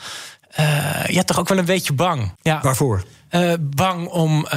Uh, 0.60 1.06
ja, 1.06 1.24
toch 1.24 1.40
ook 1.40 1.48
wel 1.48 1.58
een 1.58 1.66
beetje 1.66 1.94
bang. 1.94 2.32
Ja. 2.42 2.62
Waarvoor? 2.62 3.04
bang 3.60 4.08
om 4.08 4.48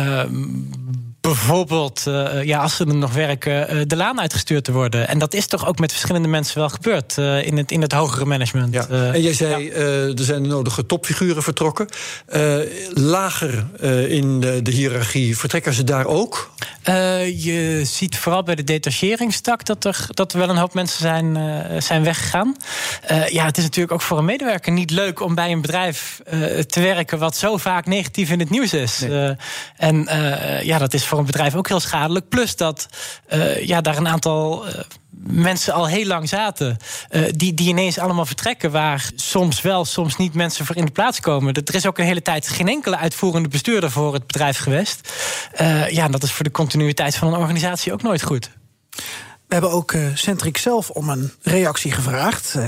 bijvoorbeeld, 1.20 2.04
uh, 2.08 2.44
ja, 2.44 2.58
als 2.58 2.76
ze 2.76 2.84
er 2.84 2.94
nog 2.94 3.12
werken, 3.12 3.76
uh, 3.76 3.82
de 3.87 3.96
laan 3.96 4.20
uitgestuurd 4.20 4.64
te 4.64 4.72
worden. 4.72 5.08
En 5.08 5.18
dat 5.18 5.34
is 5.34 5.46
toch 5.46 5.66
ook 5.66 5.78
met 5.78 5.90
verschillende 5.90 6.28
mensen 6.28 6.58
wel 6.58 6.68
gebeurd 6.68 7.16
uh, 7.18 7.46
in, 7.46 7.56
het, 7.56 7.70
in 7.70 7.82
het 7.82 7.92
hogere 7.92 8.25
management. 8.25 8.75
Ja. 8.75 8.88
en 8.88 9.20
jij 9.20 9.32
zei, 9.32 9.64
ja. 9.64 9.72
er 10.16 10.25
zijn 10.25 10.42
de 10.42 10.48
nodige 10.48 10.87
topfiguren 10.87 11.42
vertrokken. 11.42 11.88
lager 12.94 13.66
in 14.08 14.40
de, 14.40 14.62
de, 14.62 14.70
hiërarchie, 14.70 15.38
vertrekken 15.38 15.72
ze 15.72 15.84
daar 15.84 16.06
ook? 16.06 16.50
je 17.37 17.82
ziet 17.84 18.18
vooral 18.18 18.42
bij 18.42 18.54
de 18.54 18.64
detacheringstak 18.64 19.64
dat 19.64 19.84
er, 19.84 20.06
dat 20.08 20.32
er 20.32 20.38
wel 20.38 20.48
een 20.48 20.56
hoop 20.56 20.75
mensen 20.75 20.98
zijn, 20.98 21.38
zijn 21.82 22.04
weggegaan. 22.04 22.56
ja, 23.28 23.44
het 23.44 23.56
is 23.56 23.62
natuurlijk 23.62 23.92
ook 23.92 24.02
voor 24.02 24.18
een 24.18 24.25
medewerker 24.25 24.72
niet 24.72 24.90
leuk 24.90 25.20
om 25.20 25.34
bij 25.34 25.52
een 25.52 25.60
bedrijf 25.60 26.20
te 26.66 26.80
werken 26.80 27.18
wat 27.18 27.37
zo 27.37 27.56
vaak 27.56 27.87
negatief 27.87 28.30
in 28.30 28.38
het 28.38 28.50
nieuws 28.50 28.72
is. 28.72 28.98
Nee. 29.00 29.37
en 29.76 30.08
ja, 30.62 30.78
dat 30.78 30.94
is 30.94 31.04
voor 31.08 31.18
een 31.18 31.24
bedrijf 31.24 31.54
ook 31.54 31.68
heel 31.68 31.80
schadelijk. 31.80 32.28
Plus 32.28 32.56
dat 32.56 32.88
uh, 33.32 33.66
ja, 33.66 33.80
daar 33.80 33.96
een 33.96 34.08
aantal 34.08 34.66
uh, 34.66 34.74
mensen 35.10 35.72
al 35.72 35.86
heel 35.86 36.06
lang 36.06 36.28
zaten. 36.28 36.76
Uh, 37.10 37.22
die, 37.34 37.54
die 37.54 37.68
ineens 37.68 37.98
allemaal 37.98 38.26
vertrekken. 38.26 38.70
Waar 38.70 39.10
soms 39.14 39.60
wel, 39.60 39.84
soms 39.84 40.16
niet 40.16 40.34
mensen 40.34 40.66
voor 40.66 40.76
in 40.76 40.84
de 40.84 40.92
plaats 40.92 41.20
komen. 41.20 41.54
Er 41.54 41.74
is 41.74 41.86
ook 41.86 41.98
een 41.98 42.04
hele 42.04 42.22
tijd 42.22 42.48
geen 42.48 42.68
enkele 42.68 42.96
uitvoerende 42.96 43.48
bestuurder 43.48 43.90
voor 43.90 44.12
het 44.12 44.26
bedrijf 44.26 44.58
geweest. 44.58 45.12
Ja, 45.90 46.08
dat 46.08 46.22
is 46.22 46.32
voor 46.32 46.44
de 46.44 46.50
continuïteit 46.50 47.16
van 47.16 47.28
een 47.28 47.40
organisatie 47.40 47.92
ook 47.92 48.02
nooit 48.02 48.22
goed. 48.22 48.50
We 49.49 49.55
hebben 49.55 49.73
ook 49.73 49.93
uh, 49.93 50.07
Centric 50.14 50.57
zelf 50.57 50.90
om 50.90 51.09
een 51.09 51.31
reactie 51.43 51.93
gevraagd. 51.93 52.55
Uh, 52.57 52.62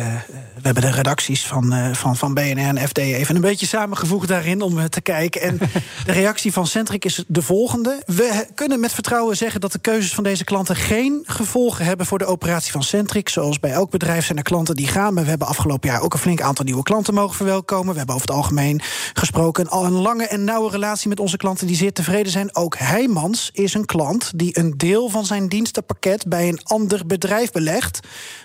we 0.54 0.60
hebben 0.62 0.82
de 0.82 0.90
redacties 0.90 1.46
van, 1.46 1.74
uh, 1.74 1.94
van, 1.94 2.16
van 2.16 2.34
BNR 2.34 2.76
en 2.76 2.88
FD 2.88 2.98
even 2.98 3.34
een 3.34 3.40
beetje 3.40 3.66
samengevoegd 3.66 4.28
daarin 4.28 4.60
om 4.60 4.88
te 4.88 5.00
kijken. 5.00 5.40
En 5.40 5.58
de 6.06 6.12
reactie 6.12 6.52
van 6.52 6.66
Centric 6.66 7.04
is 7.04 7.24
de 7.26 7.42
volgende. 7.42 8.02
We 8.06 8.46
kunnen 8.54 8.80
met 8.80 8.92
vertrouwen 8.92 9.36
zeggen 9.36 9.60
dat 9.60 9.72
de 9.72 9.78
keuzes 9.78 10.14
van 10.14 10.24
deze 10.24 10.44
klanten 10.44 10.76
geen 10.76 11.22
gevolgen 11.26 11.84
hebben 11.84 12.06
voor 12.06 12.18
de 12.18 12.24
operatie 12.24 12.72
van 12.72 12.82
Centric. 12.82 13.28
Zoals 13.28 13.60
bij 13.60 13.70
elk 13.70 13.90
bedrijf 13.90 14.24
zijn 14.24 14.38
er 14.38 14.44
klanten 14.44 14.76
die 14.76 14.88
gaan. 14.88 15.14
Maar 15.14 15.22
we 15.22 15.30
hebben 15.30 15.48
afgelopen 15.48 15.88
jaar 15.88 16.02
ook 16.02 16.12
een 16.12 16.18
flink 16.18 16.40
aantal 16.40 16.64
nieuwe 16.64 16.82
klanten 16.82 17.14
mogen 17.14 17.36
verwelkomen. 17.36 17.92
We 17.92 17.98
hebben 17.98 18.14
over 18.14 18.28
het 18.28 18.36
algemeen 18.36 18.80
gesproken 19.12 19.68
al 19.68 19.84
een 19.84 19.92
lange 19.92 20.26
en 20.26 20.44
nauwe 20.44 20.70
relatie 20.70 21.08
met 21.08 21.20
onze 21.20 21.36
klanten 21.36 21.66
die 21.66 21.76
zeer 21.76 21.92
tevreden 21.92 22.32
zijn. 22.32 22.56
Ook 22.56 22.76
Heijmans 22.78 23.50
is 23.52 23.74
een 23.74 23.86
klant 23.86 24.32
die 24.34 24.58
een 24.58 24.74
deel 24.76 25.08
van 25.08 25.26
zijn 25.26 25.48
dienstenpakket 25.48 26.26
bij 26.26 26.48
een 26.48 26.60
ander 26.70 27.06
bedrijf 27.06 27.52
belegt, 27.52 28.00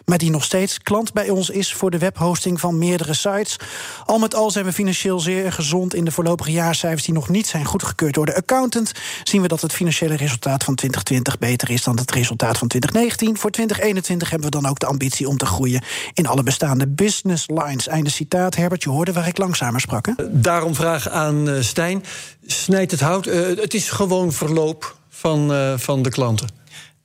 maar 0.06 0.18
die 0.18 0.32
nog 0.32 0.44
steeds 0.44 0.80
klant 0.80 1.14
bij 1.14 1.30
ons 1.30 1.50
is 1.50 1.74
voor 1.74 1.92
de 1.92 1.98
webhosting 1.98 2.60
van 2.60 2.78
meerdere 2.78 3.14
sites. 3.14 3.60
Al 4.06 4.20
met 4.20 4.36
al 4.36 4.52
zijn 4.52 4.66
we 4.66 4.74
financieel 4.74 5.20
zeer 5.20 5.52
gezond 5.52 5.94
in 5.94 6.06
de 6.06 6.12
voorlopige 6.12 6.52
jaarcijfers 6.52 7.04
die 7.04 7.14
nog 7.14 7.30
niet 7.30 7.48
zijn 7.48 7.66
goedgekeurd 7.66 8.14
door 8.14 8.26
de 8.26 8.36
accountant. 8.36 8.92
Zien 9.24 9.42
we 9.42 9.48
dat 9.48 9.62
het 9.62 9.74
financiële 9.74 10.16
resultaat 10.16 10.64
van 10.64 10.76
2020 10.76 11.38
beter 11.38 11.70
is 11.70 11.84
dan 11.84 11.98
het 11.98 12.12
resultaat 12.12 12.58
van 12.58 12.68
2019. 12.68 13.38
Voor 13.38 13.52
2021 13.52 14.30
hebben 14.30 14.52
we 14.52 14.60
dan 14.62 14.70
ook 14.70 14.80
de 14.80 14.86
ambitie 14.86 15.28
om 15.28 15.38
te 15.38 15.46
groeien 15.46 15.84
in 16.14 16.28
alle 16.28 16.44
bestaande 16.44 16.88
business 16.88 17.48
lines. 17.48 17.88
Einde 17.88 18.10
citaat. 18.10 18.56
Herbert, 18.56 18.84
je 18.84 18.90
hoorde 18.90 19.14
waar 19.14 19.28
ik 19.28 19.38
langzamer 19.38 19.82
sprak. 19.82 20.08
Daarom 20.32 20.76
vraag 20.76 21.10
aan 21.10 21.50
uh, 21.50 21.62
Stijn. 21.62 22.04
Snijdt 22.46 22.92
het 22.92 23.00
hout? 23.00 23.28
Uh, 23.28 23.58
het 23.58 23.74
is 23.74 23.90
gewoon 23.90 24.32
verloop 24.32 24.96
van, 25.10 25.52
uh, 25.52 25.74
van 25.78 26.02
de 26.02 26.10
klanten. 26.10 26.48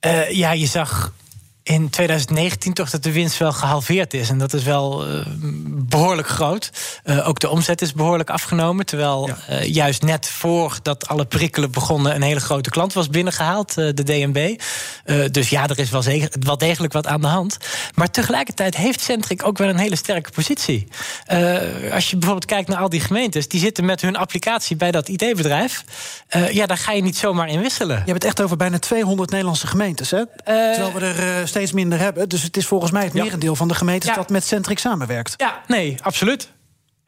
Uh, 0.07 0.31
ja, 0.33 0.53
je 0.53 0.67
zag 0.67 1.13
in 1.63 1.91
2019 1.91 2.73
toch 2.73 2.91
dat 2.91 3.03
de 3.03 3.13
winst 3.13 3.39
wel 3.39 3.53
gehalveerd 3.53 4.15
is. 4.15 4.29
En 4.29 4.39
dat 4.39 4.53
is 4.53 4.63
wel 4.63 5.09
uh, 5.09 5.27
behoorlijk 5.67 6.29
groot. 6.29 6.71
Uh, 7.05 7.29
ook 7.29 7.39
de 7.39 7.49
omzet 7.49 7.83
is 7.83 7.93
behoorlijk 7.93 8.31
afgenomen. 8.31 8.87
Terwijl 8.87 9.27
ja. 9.27 9.61
uh, 9.61 9.65
juist 9.65 10.03
net 10.03 10.27
voordat 10.27 11.09
alle 11.09 11.25
prikkelen 11.25 11.71
begonnen... 11.71 12.15
een 12.15 12.23
hele 12.23 12.41
grote 12.41 12.71
klant 12.71 12.93
was 12.93 13.09
binnengehaald, 13.09 13.75
de 13.75 14.03
DNB. 14.03 14.61
dus 15.31 15.49
ja, 15.49 15.69
er 15.69 15.79
is 15.79 15.91
wel, 15.91 16.03
wel, 16.41 16.59
degelijk 16.59 16.93
wat 16.93 17.07
aan 17.07 17.21
de 17.21 17.27
hand. 17.27 17.57
Maar 17.95 18.11
tegelijkertijd 18.11 18.77
heeft 18.77 19.01
Centric 19.01 19.47
ook 19.47 19.59
wel 19.59 19.69
een 19.69 19.79
hele 19.79 19.97
sterke 19.97 20.31
positie. 20.31 20.89
als 21.93 22.11
je 22.11 22.17
bijvoorbeeld 22.17 22.45
kijkt 22.45 22.69
naar 22.69 22.79
al 22.79 22.89
die 22.89 23.01
gemeentes... 23.01 23.49
die 23.49 23.61
zitten 23.61 23.85
met 23.85 24.01
hun 24.01 24.17
applicatie 24.17 24.77
bij 24.77 24.91
dat 24.91 25.09
IT-bedrijf. 25.09 25.85
ja, 26.51 26.67
daar 26.67 26.79
ga 26.79 26.93
je 26.93 27.03
niet 27.03 27.17
zomaar 27.17 27.49
in 27.49 27.61
wisselen. 27.61 27.97
Je 27.97 28.03
hebt 28.11 28.23
het 28.23 28.25
echt 28.25 28.43
over 28.43 28.57
bijna 28.57 28.79
200 28.79 29.31
Nederlandse 29.31 29.67
gemeentes, 29.67 30.11
hè? 30.11 30.25
Terwijl 30.45 30.93
we 30.93 31.01
er 31.01 31.49
steeds 31.51 31.73
minder 31.73 31.99
hebben. 31.99 32.29
Dus 32.29 32.43
het 32.43 32.57
is 32.57 32.67
volgens 32.67 32.91
mij 32.91 33.05
het 33.05 33.13
ja. 33.13 33.23
merendeel 33.23 33.57
van 33.57 33.69
de 33.69 33.75
gemeentes 33.75 34.09
ja. 34.09 34.15
dat 34.15 34.31
met 34.31 34.45
Centric 34.45 34.79
samenwerkt. 34.79 35.35
Ja, 35.37 35.63
nee, 35.67 35.97
absoluut. 36.03 36.51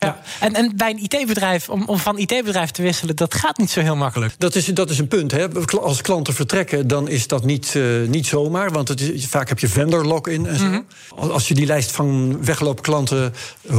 Ja. 0.03 0.21
En, 0.41 0.55
en 0.55 0.77
bij 0.77 0.91
een 0.91 1.03
IT-bedrijf, 1.03 1.69
om, 1.69 1.85
om 1.85 1.99
van 1.99 2.19
IT-bedrijf 2.19 2.71
te 2.71 2.83
wisselen, 2.83 3.17
dat 3.17 3.35
gaat 3.35 3.59
niet 3.59 3.71
zo 3.71 3.81
heel 3.81 3.97
makkelijk. 3.97 4.35
Dat 4.39 4.55
is, 4.55 4.67
dat 4.67 4.91
is 4.91 4.99
een 4.99 5.09
punt. 5.09 5.31
Hè. 5.31 5.49
Als 5.81 6.01
klanten 6.01 6.35
vertrekken, 6.35 6.87
dan 6.87 7.09
is 7.09 7.27
dat 7.27 7.45
niet, 7.45 7.75
uh, 7.75 8.09
niet 8.09 8.27
zomaar. 8.27 8.71
Want 8.71 8.89
het 8.89 9.01
is, 9.01 9.27
vaak 9.27 9.49
heb 9.49 9.59
je 9.59 9.69
vendor 9.69 10.05
lock-in 10.05 10.47
en 10.47 10.59
zo. 10.59 10.65
Mm 10.65 10.73
-hmm. 10.73 11.31
Als 11.31 11.49
je 11.49 11.55
die 11.55 11.67
lijst 11.67 11.91
van 11.91 12.39
weggelopen 12.45 12.83
klanten 12.83 13.35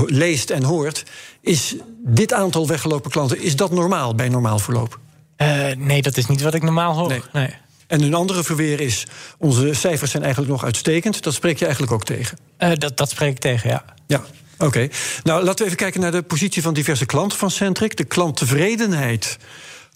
leest 0.06 0.50
en 0.50 0.64
hoort, 0.64 1.04
is 1.42 1.76
dit 1.98 2.34
aantal 2.34 2.68
weggelopen 2.68 3.12
klanten, 3.12 3.42
is 3.42 3.56
dat 3.56 3.72
normaal 3.72 4.16
bij 4.16 4.30
normaal 4.30 4.60
verloop? 4.60 5.00
Uh, 5.38 5.72
nee, 5.78 6.02
dat 6.02 6.18
is 6.18 6.26
niet 6.26 6.42
wat 6.42 6.54
ik 6.54 6.64
normaal 6.64 6.94
hoor. 6.94 7.08
Nee. 7.08 7.22
nee. 7.34 7.56
En 7.94 8.02
een 8.02 8.14
andere 8.14 8.44
verweer 8.44 8.80
is, 8.80 9.08
onze 9.38 9.74
cijfers 9.74 10.12
zijn 10.12 10.24
eigenlijk 10.24 10.52
nog 10.52 10.64
uitstekend. 10.64 11.24
Dat 11.24 11.34
spreek 11.34 11.58
je 11.58 11.64
eigenlijk 11.64 11.94
ook 11.94 12.04
tegen? 12.04 12.38
Uh, 12.60 12.72
dat, 12.74 12.98
dat 12.98 13.10
spreek 13.10 13.30
ik 13.30 13.40
tegen, 13.40 13.70
ja. 13.70 13.86
Ja, 14.08 14.24
oké. 14.54 14.66
Okay. 14.66 14.92
Nou, 15.24 15.44
laten 15.44 15.60
we 15.60 15.66
even 15.66 15.78
kijken 15.78 16.02
naar 16.02 16.12
de 16.12 16.22
positie 16.22 16.62
van 16.62 16.74
diverse 16.74 17.06
klanten 17.06 17.38
van 17.38 17.52
Centric. 17.52 17.96
De 17.96 18.04
klanttevredenheid 18.04 19.38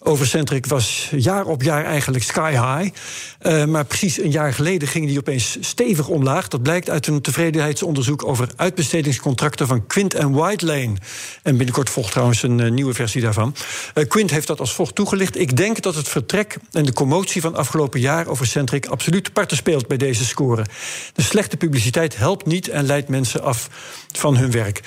over 0.00 0.26
Centric 0.26 0.66
was 0.66 1.08
jaar 1.16 1.46
op 1.46 1.62
jaar 1.62 1.84
eigenlijk 1.84 2.24
sky 2.24 2.50
high. 2.50 2.96
Uh, 3.42 3.64
maar 3.64 3.84
precies 3.84 4.20
een 4.20 4.30
jaar 4.30 4.52
geleden 4.52 4.88
ging 4.88 5.06
die 5.06 5.18
opeens 5.18 5.56
stevig 5.60 6.08
omlaag. 6.08 6.48
Dat 6.48 6.62
blijkt 6.62 6.90
uit 6.90 7.06
een 7.06 7.20
tevredenheidsonderzoek 7.20 8.24
over 8.24 8.48
uitbestedingscontracten 8.56 9.66
van 9.66 9.86
Quint 9.86 10.14
en 10.14 10.32
Whitelane. 10.32 10.94
En 11.42 11.56
binnenkort 11.56 11.90
volgt 11.90 12.10
trouwens 12.10 12.42
een 12.42 12.58
uh, 12.58 12.70
nieuwe 12.70 12.94
versie 12.94 13.22
daarvan. 13.22 13.54
Uh, 13.94 14.04
Quint 14.04 14.30
heeft 14.30 14.46
dat 14.46 14.60
als 14.60 14.74
volgt 14.74 14.94
toegelicht. 14.94 15.38
Ik 15.38 15.56
denk 15.56 15.82
dat 15.82 15.94
het 15.94 16.08
vertrek 16.08 16.56
en 16.72 16.84
de 16.84 16.92
commotie 16.92 17.40
van 17.40 17.56
afgelopen 17.56 18.00
jaar 18.00 18.26
over 18.26 18.46
Centric 18.46 18.86
absoluut 18.86 19.32
parten 19.32 19.56
speelt 19.56 19.86
bij 19.86 19.96
deze 19.96 20.24
score. 20.24 20.64
De 21.12 21.22
slechte 21.22 21.56
publiciteit 21.56 22.16
helpt 22.16 22.46
niet 22.46 22.68
en 22.68 22.86
leidt 22.86 23.08
mensen 23.08 23.42
af 23.42 23.68
van 24.12 24.36
hun 24.36 24.50
werk. 24.50 24.80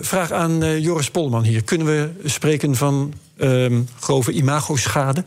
vraag 0.00 0.32
aan 0.32 0.80
Joris 0.80 1.10
Polman 1.10 1.42
hier. 1.42 1.62
Kunnen 1.62 1.86
we 1.86 2.10
spreken 2.24 2.76
van 2.76 3.12
um, 3.36 3.88
grove 4.00 4.32
imagoschade? 4.32 5.24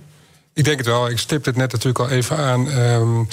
Ik 0.54 0.64
denk 0.64 0.78
het 0.78 0.88
wel. 0.88 1.10
Ik 1.10 1.20
stipte 1.20 1.50
het 1.50 1.58
net 1.58 1.72
natuurlijk 1.72 2.00
al 2.00 2.10
even 2.10 2.38
aan. 2.38 2.68
Um, 2.68 3.28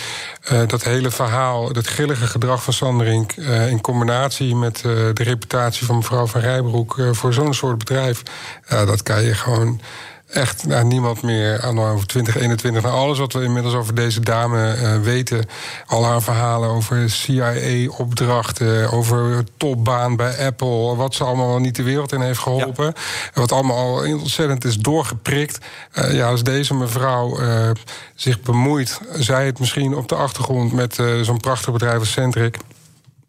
uh, 0.53 0.61
dat 0.67 0.85
hele 0.85 1.11
verhaal, 1.11 1.73
dat 1.73 1.87
grillige 1.87 2.27
gedrag 2.27 2.63
van 2.63 2.73
Sanderink... 2.73 3.37
Uh, 3.37 3.71
in 3.71 3.81
combinatie 3.81 4.55
met 4.55 4.77
uh, 4.77 4.93
de 5.13 5.23
reputatie 5.23 5.87
van 5.87 5.97
mevrouw 5.97 6.27
van 6.27 6.41
Rijbroek... 6.41 7.09
voor 7.13 7.33
zo'n 7.33 7.55
soort 7.55 7.79
bedrijf, 7.79 8.23
dat 8.69 9.03
kan 9.03 9.23
je 9.23 9.35
gewoon 9.35 9.81
echt 10.29 10.67
nou, 10.67 10.85
niemand 10.85 11.23
meer 11.23 11.63
aan 11.63 11.79
over 11.79 12.07
2021. 12.07 12.83
Nou, 12.83 12.95
alles 12.95 13.19
wat 13.19 13.33
we 13.33 13.43
inmiddels 13.43 13.75
over 13.75 13.95
deze 13.95 14.21
dame 14.21 14.77
uh, 14.77 15.01
weten. 15.01 15.45
Al 15.87 16.05
haar 16.05 16.23
verhalen 16.23 16.69
over 16.69 17.11
CIA-opdrachten, 17.11 18.93
over 18.93 19.45
topbaan 19.57 20.17
bij 20.17 20.47
Apple. 20.47 20.97
Wat 20.97 21.15
ze 21.15 21.25
allemaal 21.25 21.49
wel 21.49 21.59
niet 21.59 21.77
de 21.77 21.83
wereld 21.83 22.13
in 22.13 22.21
heeft 22.21 22.39
geholpen. 22.39 22.85
Ja. 22.85 22.93
Wat 23.35 23.53
allemaal 23.53 23.77
al 23.77 24.19
ontzettend 24.19 24.65
is 24.65 24.79
doorgeprikt. 24.79 25.59
Uh, 25.95 26.15
ja, 26.15 26.29
als 26.29 26.43
deze 26.43 26.75
mevrouw 26.75 27.41
uh, 27.41 27.71
zich 28.15 28.41
bemoeit, 28.41 29.01
zij 29.15 29.47
het 29.47 29.59
misschien 29.59 29.95
op 29.95 30.09
de 30.09 30.15
achtergrond 30.15 30.73
met 30.73 30.99
zo'n 31.23 31.41
prachtig 31.41 31.73
bedrijf 31.73 31.99
als 31.99 32.13
Centric. 32.13 32.59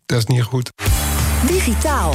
Dat 0.06 0.18
is 0.18 0.25
niet 0.25 0.44
goed. 0.44 0.72
Digitaal. 1.48 2.13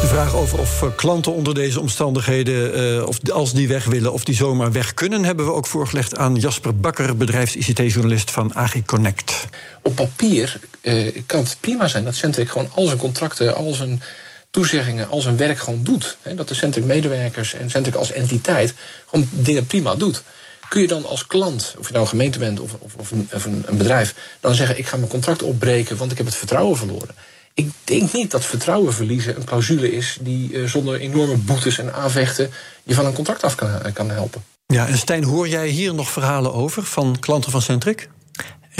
De 0.00 0.06
vraag 0.06 0.34
over 0.34 0.58
of 0.58 0.82
eh, 0.82 0.88
klanten 0.96 1.32
onder 1.32 1.54
deze 1.54 1.80
omstandigheden, 1.80 2.80
uh, 2.96 3.06
of 3.06 3.30
als 3.30 3.52
die 3.52 3.68
weg 3.68 3.84
willen, 3.84 4.12
of 4.12 4.24
die 4.24 4.34
zomaar 4.34 4.72
weg 4.72 4.94
kunnen, 4.94 5.24
hebben 5.24 5.46
we 5.46 5.52
ook 5.52 5.66
voorgelegd 5.66 6.16
aan 6.16 6.34
Jasper 6.34 6.76
Bakker, 6.76 7.16
bedrijfs-ICT-journalist 7.16 8.30
van 8.30 8.54
AG 8.54 8.84
Connect. 8.84 9.46
Op 9.82 9.94
papier 9.94 10.60
uh, 10.82 11.16
kan 11.26 11.40
het 11.40 11.56
prima 11.60 11.88
zijn 11.88 12.04
dat 12.04 12.14
Centric 12.14 12.48
gewoon 12.48 12.70
al 12.74 12.86
zijn 12.86 12.98
contracten, 12.98 13.54
al 13.54 13.72
zijn 13.72 14.02
toezeggingen, 14.50 15.08
al 15.08 15.20
zijn 15.20 15.36
werk 15.36 15.58
gewoon 15.58 15.82
doet. 15.82 16.16
Dat 16.34 16.48
de 16.48 16.54
Centric-medewerkers 16.54 17.54
en 17.54 17.70
Centric 17.70 17.94
als 17.94 18.12
entiteit 18.12 18.74
gewoon 19.06 19.28
dingen 19.30 19.66
prima 19.66 19.94
doet. 19.94 20.22
Kun 20.68 20.80
je 20.80 20.86
dan 20.86 21.06
als 21.06 21.26
klant, 21.26 21.74
of 21.78 21.86
je 21.86 21.92
nou 21.92 22.04
een 22.04 22.10
gemeente 22.10 22.38
bent 22.38 22.60
of, 22.60 22.72
of, 22.78 22.94
of, 22.94 23.10
een, 23.10 23.28
of 23.32 23.44
een 23.44 23.64
bedrijf, 23.70 24.14
dan 24.40 24.54
zeggen: 24.54 24.78
Ik 24.78 24.86
ga 24.86 24.96
mijn 24.96 25.10
contract 25.10 25.42
opbreken, 25.42 25.96
want 25.96 26.10
ik 26.10 26.16
heb 26.16 26.26
het 26.26 26.34
vertrouwen 26.36 26.76
verloren. 26.76 27.14
Ik 27.58 27.70
denk 27.84 28.12
niet 28.12 28.30
dat 28.30 28.44
vertrouwen 28.44 28.94
verliezen 28.94 29.36
een 29.36 29.44
clausule 29.44 29.92
is 29.92 30.18
die 30.20 30.52
uh, 30.52 30.68
zonder 30.68 31.00
enorme 31.00 31.36
boetes 31.36 31.78
en 31.78 31.94
aanvechten 31.94 32.50
je 32.82 32.94
van 32.94 33.06
een 33.06 33.12
contract 33.12 33.42
af 33.42 33.54
kan, 33.54 33.92
kan 33.92 34.10
helpen. 34.10 34.44
Ja, 34.66 34.86
en 34.86 34.98
Stijn, 34.98 35.24
hoor 35.24 35.48
jij 35.48 35.68
hier 35.68 35.94
nog 35.94 36.10
verhalen 36.10 36.52
over 36.52 36.82
van 36.82 37.16
klanten 37.20 37.50
van 37.50 37.62
Centric? 37.62 38.08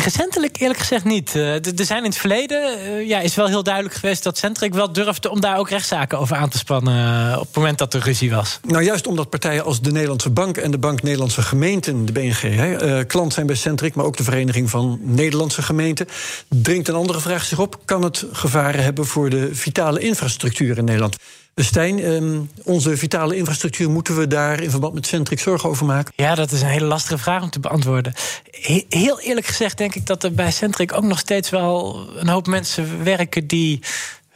Recentelijk 0.04 0.60
eerlijk 0.60 0.78
gezegd 0.78 1.04
niet. 1.04 1.34
Uh, 1.34 1.54
er 1.54 1.84
zijn 1.84 1.98
in 1.98 2.10
het 2.10 2.18
verleden, 2.18 2.78
uh, 2.78 3.08
ja, 3.08 3.20
is 3.20 3.34
wel 3.34 3.46
heel 3.46 3.62
duidelijk 3.62 3.94
geweest 3.94 4.22
dat 4.22 4.38
Centric 4.38 4.74
wel 4.74 4.92
durfde 4.92 5.30
om 5.30 5.40
daar 5.40 5.58
ook 5.58 5.70
rechtszaken 5.70 6.18
over 6.18 6.36
aan 6.36 6.48
te 6.48 6.58
spannen 6.58 7.30
uh, 7.30 7.36
op 7.38 7.46
het 7.46 7.56
moment 7.56 7.78
dat 7.78 7.94
er 7.94 8.00
ruzie 8.00 8.30
was. 8.30 8.60
Nou, 8.62 8.84
juist 8.84 9.06
omdat 9.06 9.30
partijen 9.30 9.64
als 9.64 9.80
de 9.80 9.92
Nederlandse 9.92 10.30
Bank 10.30 10.56
en 10.56 10.70
de 10.70 10.78
Bank 10.78 11.02
Nederlandse 11.02 11.42
Gemeenten, 11.42 12.06
de 12.06 12.12
BNG, 12.12 12.40
hè, 12.40 13.04
klant 13.04 13.32
zijn 13.32 13.46
bij 13.46 13.56
Centric, 13.56 13.94
maar 13.94 14.04
ook 14.04 14.16
de 14.16 14.24
Vereniging 14.24 14.70
van 14.70 14.98
Nederlandse 15.02 15.62
Gemeenten, 15.62 16.08
dringt 16.48 16.88
een 16.88 16.94
andere 16.94 17.20
vraag 17.20 17.44
zich 17.44 17.58
op: 17.58 17.78
kan 17.84 18.02
het 18.02 18.24
gevaren 18.32 18.84
hebben 18.84 19.06
voor 19.06 19.30
de 19.30 19.54
vitale 19.54 20.00
infrastructuur 20.00 20.78
in 20.78 20.84
Nederland? 20.84 21.16
Stijn, 21.64 22.04
um, 22.04 22.50
onze 22.64 22.96
vitale 22.96 23.36
infrastructuur, 23.36 23.90
moeten 23.90 24.18
we 24.18 24.26
daar 24.26 24.62
in 24.62 24.70
verband 24.70 24.94
met 24.94 25.06
Centric 25.06 25.40
zorgen 25.40 25.68
over 25.68 25.86
maken? 25.86 26.12
Ja, 26.16 26.34
dat 26.34 26.50
is 26.50 26.60
een 26.60 26.68
hele 26.68 26.86
lastige 26.86 27.18
vraag 27.18 27.42
om 27.42 27.50
te 27.50 27.60
beantwoorden. 27.60 28.12
He 28.50 28.84
heel 28.88 29.20
eerlijk 29.20 29.46
gezegd 29.46 29.78
denk 29.78 29.94
ik 29.94 30.06
dat 30.06 30.24
er 30.24 30.32
bij 30.32 30.50
Centric 30.50 30.92
ook 30.92 31.04
nog 31.04 31.18
steeds 31.18 31.50
wel 31.50 32.06
een 32.16 32.28
hoop 32.28 32.46
mensen 32.46 33.04
werken 33.04 33.46
die 33.46 33.80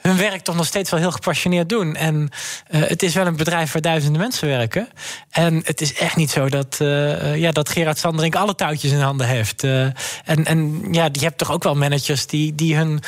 hun 0.00 0.17
werk 0.17 0.43
toch 0.43 0.57
nog 0.57 0.67
steeds 0.67 0.91
wel 0.91 1.00
heel 1.00 1.11
gepassioneerd 1.11 1.69
doen. 1.69 1.97
En 1.97 2.29
uh, 2.71 2.83
het 2.87 3.02
is 3.02 3.14
wel 3.14 3.26
een 3.26 3.37
bedrijf 3.37 3.73
waar 3.73 3.83
duizenden 3.83 4.21
mensen 4.21 4.49
werken. 4.49 4.88
En 5.31 5.62
het 5.64 5.81
is 5.81 5.95
echt 5.95 6.17
niet 6.17 6.31
zo 6.31 6.49
dat, 6.49 6.79
uh, 6.83 7.37
ja, 7.37 7.50
dat 7.50 7.69
Gerard 7.69 7.99
Sanderink 7.99 8.35
alle 8.35 8.55
touwtjes 8.55 8.93
in 8.93 9.00
handen 9.00 9.26
heeft. 9.26 9.64
En, 9.64 9.95
en 10.25 10.88
ja, 10.91 11.09
je 11.12 11.25
hebt 11.25 11.38
toch 11.38 11.52
ook 11.52 11.62
wel 11.62 11.75
managers 11.75 12.26
die, 12.26 12.55
die 12.55 12.76
hun 12.76 13.00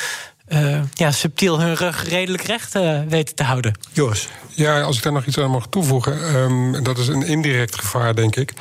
uh, 0.47 0.79
ja, 0.93 1.11
subtiel 1.11 1.59
hun 1.59 1.75
rug 1.75 2.09
redelijk 2.09 2.43
recht 2.43 2.75
uh, 2.75 2.99
weten 3.07 3.35
te 3.35 3.43
houden. 3.43 3.73
Joris. 3.91 4.27
Ja, 4.49 4.81
als 4.81 4.97
ik 4.97 5.03
daar 5.03 5.13
nog 5.13 5.25
iets 5.25 5.37
aan 5.37 5.49
mag 5.51 5.67
toevoegen. 5.67 6.35
Um, 6.35 6.83
dat 6.83 6.97
is 6.97 7.07
een 7.07 7.23
indirect 7.23 7.79
gevaar, 7.79 8.15
denk 8.15 8.35
ik. 8.35 8.53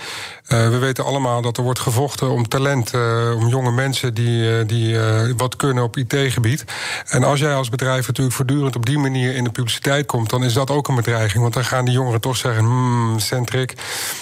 Uh, 0.48 0.68
we 0.68 0.78
weten 0.78 1.04
allemaal 1.04 1.42
dat 1.42 1.56
er 1.56 1.62
wordt 1.62 1.78
gevochten 1.78 2.30
om 2.30 2.48
talent, 2.48 2.92
om 3.36 3.48
jonge 3.48 3.72
mensen 3.72 4.14
die, 4.14 4.66
die 4.66 4.98
wat 5.36 5.56
kunnen 5.56 5.84
op 5.84 5.96
IT-gebied. 5.96 6.64
En 7.06 7.24
als 7.24 7.40
jij 7.40 7.54
als 7.54 7.68
bedrijf 7.68 8.06
natuurlijk 8.06 8.36
voortdurend 8.36 8.76
op 8.76 8.86
die 8.86 8.98
manier 8.98 9.34
in 9.34 9.44
de 9.44 9.50
publiciteit 9.50 10.06
komt, 10.06 10.30
dan 10.30 10.44
is 10.44 10.52
dat 10.52 10.70
ook 10.70 10.88
een 10.88 10.94
bedreiging. 10.94 11.42
Want 11.42 11.54
dan 11.54 11.64
gaan 11.64 11.84
die 11.84 11.94
jongeren 11.94 12.20
toch 12.20 12.36
zeggen: 12.36 12.64
hmm, 12.64 13.18
Centric, 13.18 13.74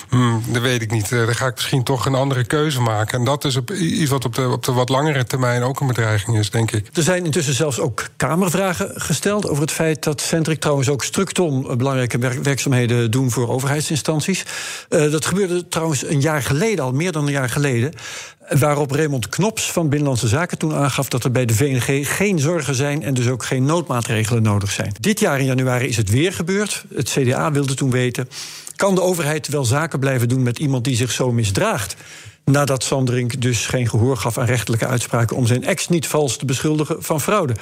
hmm, 0.09 0.43
dat 0.49 0.62
weet 0.62 0.83
ik 0.83 0.91
niet. 0.91 1.11
dan 1.11 1.35
ga 1.35 1.47
ik 1.47 1.55
misschien 1.55 1.83
toch 1.83 2.07
een 2.07 2.14
andere 2.14 2.45
keuze 2.45 2.81
maken. 2.81 3.19
En 3.19 3.25
dat 3.25 3.45
is 3.45 3.57
op, 3.57 3.71
iets 3.71 4.11
wat 4.11 4.25
op 4.25 4.35
de, 4.35 4.49
op 4.49 4.64
de 4.64 4.73
wat 4.73 4.88
langere 4.88 5.25
termijn 5.25 5.62
ook 5.62 5.81
een 5.81 5.87
bedreiging 5.87 6.38
is, 6.38 6.50
denk 6.50 6.71
ik. 6.71 6.88
Er 6.93 7.02
zijn 7.02 7.25
intussen 7.25 7.55
zelfs 7.55 7.81
ook 7.81 8.09
Kamervragen 8.17 8.91
gesteld 8.95 9.49
over 9.49 9.62
het 9.62 9.73
feit 9.73 10.02
dat 10.02 10.21
Centric 10.21 10.61
trouwens 10.61 10.88
ook 10.88 11.05
Structon 11.05 11.76
belangrijke 11.76 12.19
werkzaamheden 12.43 13.11
doen 13.11 13.31
voor 13.31 13.49
overheidsinstanties. 13.49 14.45
Dat 14.88 15.26
gebeurde 15.26 15.69
trouwens 15.69 16.05
een 16.12 16.21
jaar 16.21 16.42
geleden, 16.42 16.85
al 16.85 16.92
meer 16.92 17.12
dan 17.12 17.26
een 17.26 17.33
jaar 17.33 17.49
geleden. 17.49 17.92
Waarop 18.49 18.90
Raymond 18.90 19.28
Knops 19.28 19.73
van 19.73 19.88
Binnenlandse 19.88 20.28
Zaken 20.28 20.59
toen 20.59 20.75
aangaf 20.75 21.09
dat 21.09 21.25
er 21.25 21.31
bij 21.31 21.45
de 21.45 21.54
VNG 21.54 22.16
geen 22.16 22.38
zorgen 22.38 22.75
zijn 22.75 23.02
en 23.02 23.14
dus 23.14 23.28
ook 23.28 23.45
geen 23.45 23.64
noodmaatregelen 23.64 24.42
nodig 24.42 24.71
zijn. 24.71 24.95
Dit 25.00 25.21
jaar 25.21 25.38
in 25.38 25.45
januari 25.45 25.88
is 25.88 25.97
het 25.97 26.11
weer 26.11 26.33
gebeurd. 26.33 26.85
Het 26.95 27.11
CDA 27.11 27.52
wilde 27.52 27.75
toen 27.75 27.90
weten: 27.90 28.28
kan 28.76 28.95
de 28.95 29.02
overheid 29.02 29.49
wel 29.49 29.64
zaken 29.64 29.99
blijven 29.99 30.28
doen 30.28 30.42
met 30.42 30.59
iemand 30.59 30.85
die 30.85 30.97
zich 30.97 31.12
zo 31.12 31.33
misdraagt? 31.33 31.97
Nadat 32.45 32.85
Sanderink 32.85 33.41
dus 33.41 33.67
geen 33.67 33.89
gehoor 33.89 34.17
gaf 34.17 34.39
aan 34.39 34.47
rechtelijke 34.47 34.87
uitspraken 34.87 35.37
om 35.37 35.47
zijn 35.47 35.65
ex 35.65 35.89
niet 35.89 36.07
vals 36.07 36.37
te 36.37 36.45
beschuldigen 36.45 37.03
van 37.03 37.21
fraude. 37.21 37.55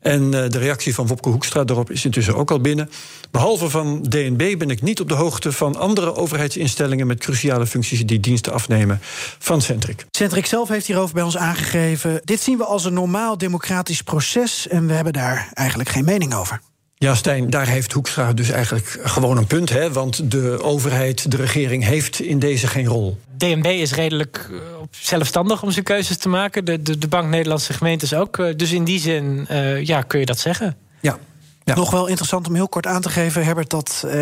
En 0.00 0.22
uh, 0.22 0.30
de 0.30 0.58
reactie 0.58 0.94
van 0.94 1.06
Wopke 1.06 1.28
Hoekstra 1.28 1.64
daarop 1.64 1.90
is 1.90 2.04
intussen 2.04 2.36
ook 2.36 2.50
al 2.50 2.60
binnen. 2.60 2.90
Behalve 3.30 3.70
van 3.70 4.02
DNB 4.02 4.58
ben 4.58 4.70
ik 4.70 4.82
niet 4.82 5.00
op 5.00 5.08
de 5.08 5.14
hoogte 5.14 5.52
van 5.52 5.76
andere 5.76 6.14
overheidsinstellingen 6.14 7.06
met 7.06 7.18
cruciale 7.18 7.66
functies 7.66 8.06
die 8.06 8.20
diensten 8.20 8.52
afnemen 8.52 8.98
van 9.38 9.62
Centric. 9.62 10.06
Centric 10.10 10.46
zelf 10.46 10.68
heeft 10.68 10.86
hierover 10.86 11.14
bij 11.14 11.22
ons 11.22 11.36
aangegeven. 11.36 12.20
Dit 12.24 12.40
zien 12.40 12.58
we 12.58 12.64
als 12.64 12.84
een 12.84 12.94
normaal 12.94 13.38
democratisch 13.38 14.02
proces 14.02 14.68
en 14.68 14.86
we 14.86 14.92
hebben 14.92 15.12
daar 15.12 15.50
eigenlijk 15.54 15.88
geen 15.88 16.04
mening 16.04 16.34
over. 16.34 16.60
Ja, 16.98 17.14
Stijn, 17.14 17.50
daar 17.50 17.66
heeft 17.66 17.92
Hoekstra 17.92 18.32
dus 18.32 18.50
eigenlijk 18.50 18.98
gewoon 19.02 19.36
een 19.36 19.46
punt. 19.46 19.68
Hè? 19.68 19.92
Want 19.92 20.30
de 20.30 20.62
overheid, 20.62 21.30
de 21.30 21.36
regering, 21.36 21.84
heeft 21.84 22.20
in 22.20 22.38
deze 22.38 22.66
geen 22.66 22.86
rol. 22.86 23.18
DNB 23.36 23.66
is 23.66 23.92
redelijk 23.92 24.50
zelfstandig 24.90 25.62
om 25.62 25.70
zijn 25.70 25.84
keuzes 25.84 26.16
te 26.16 26.28
maken. 26.28 26.64
De, 26.64 26.82
de, 26.82 26.98
de 26.98 27.08
Bank 27.08 27.28
Nederlandse 27.28 27.72
Gemeentes 27.72 28.14
ook. 28.14 28.58
Dus 28.58 28.72
in 28.72 28.84
die 28.84 29.00
zin 29.00 29.46
uh, 29.50 29.84
ja, 29.84 30.02
kun 30.02 30.20
je 30.20 30.26
dat 30.26 30.38
zeggen. 30.38 30.76
Ja. 31.00 31.18
Ja. 31.66 31.74
Nog 31.74 31.90
wel 31.90 32.06
interessant 32.06 32.48
om 32.48 32.54
heel 32.54 32.68
kort 32.68 32.86
aan 32.86 33.00
te 33.00 33.08
geven, 33.08 33.44
Herbert, 33.44 33.70
dat 33.70 34.02
uh, 34.04 34.12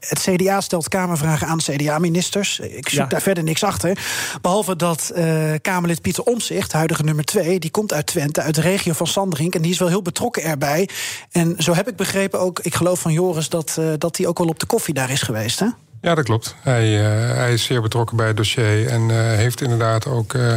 het 0.00 0.18
CDA 0.20 0.60
stelt 0.60 0.88
Kamervragen 0.88 1.46
aan 1.46 1.58
CDA-ministers. 1.58 2.58
Ik 2.58 2.88
zoek 2.88 3.00
ja. 3.00 3.06
daar 3.06 3.20
verder 3.22 3.44
niks 3.44 3.64
achter. 3.64 3.98
Behalve 4.40 4.76
dat 4.76 5.12
uh, 5.16 5.52
Kamerlid 5.60 6.02
Pieter 6.02 6.24
Omzicht, 6.24 6.72
huidige 6.72 7.02
nummer 7.02 7.24
twee, 7.24 7.58
die 7.58 7.70
komt 7.70 7.92
uit 7.92 8.06
Twente, 8.06 8.42
uit 8.42 8.54
de 8.54 8.60
regio 8.60 8.92
van 8.92 9.06
Sanderink. 9.06 9.54
En 9.54 9.62
die 9.62 9.70
is 9.70 9.78
wel 9.78 9.88
heel 9.88 10.02
betrokken 10.02 10.42
erbij. 10.42 10.88
En 11.30 11.54
zo 11.58 11.74
heb 11.74 11.88
ik 11.88 11.96
begrepen 11.96 12.40
ook, 12.40 12.60
ik 12.60 12.74
geloof 12.74 13.00
van 13.00 13.12
Joris, 13.12 13.48
dat, 13.48 13.76
uh, 13.78 13.92
dat 13.98 14.16
hij 14.16 14.26
ook 14.26 14.38
al 14.38 14.46
op 14.46 14.58
de 14.58 14.66
koffie 14.66 14.94
daar 14.94 15.10
is 15.10 15.22
geweest. 15.22 15.58
Hè? 15.58 15.66
Ja, 16.00 16.14
dat 16.14 16.24
klopt. 16.24 16.54
Hij, 16.60 17.00
uh, 17.00 17.36
hij, 17.36 17.52
is 17.52 17.64
zeer 17.64 17.82
betrokken 17.82 18.16
bij 18.16 18.26
het 18.26 18.36
dossier. 18.36 18.86
En 18.86 19.08
uh, 19.08 19.16
heeft 19.16 19.60
inderdaad 19.60 20.06
ook 20.06 20.32
uh, 20.32 20.54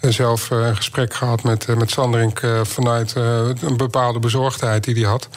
zelf 0.00 0.50
een 0.50 0.76
gesprek 0.76 1.14
gehad 1.14 1.42
met, 1.42 1.66
met 1.76 1.90
Sanderink 1.90 2.40
vanuit 2.62 3.14
een 3.14 3.76
bepaalde 3.76 4.18
bezorgdheid 4.18 4.84
die 4.84 4.94
hij 4.94 5.04
had. 5.04 5.28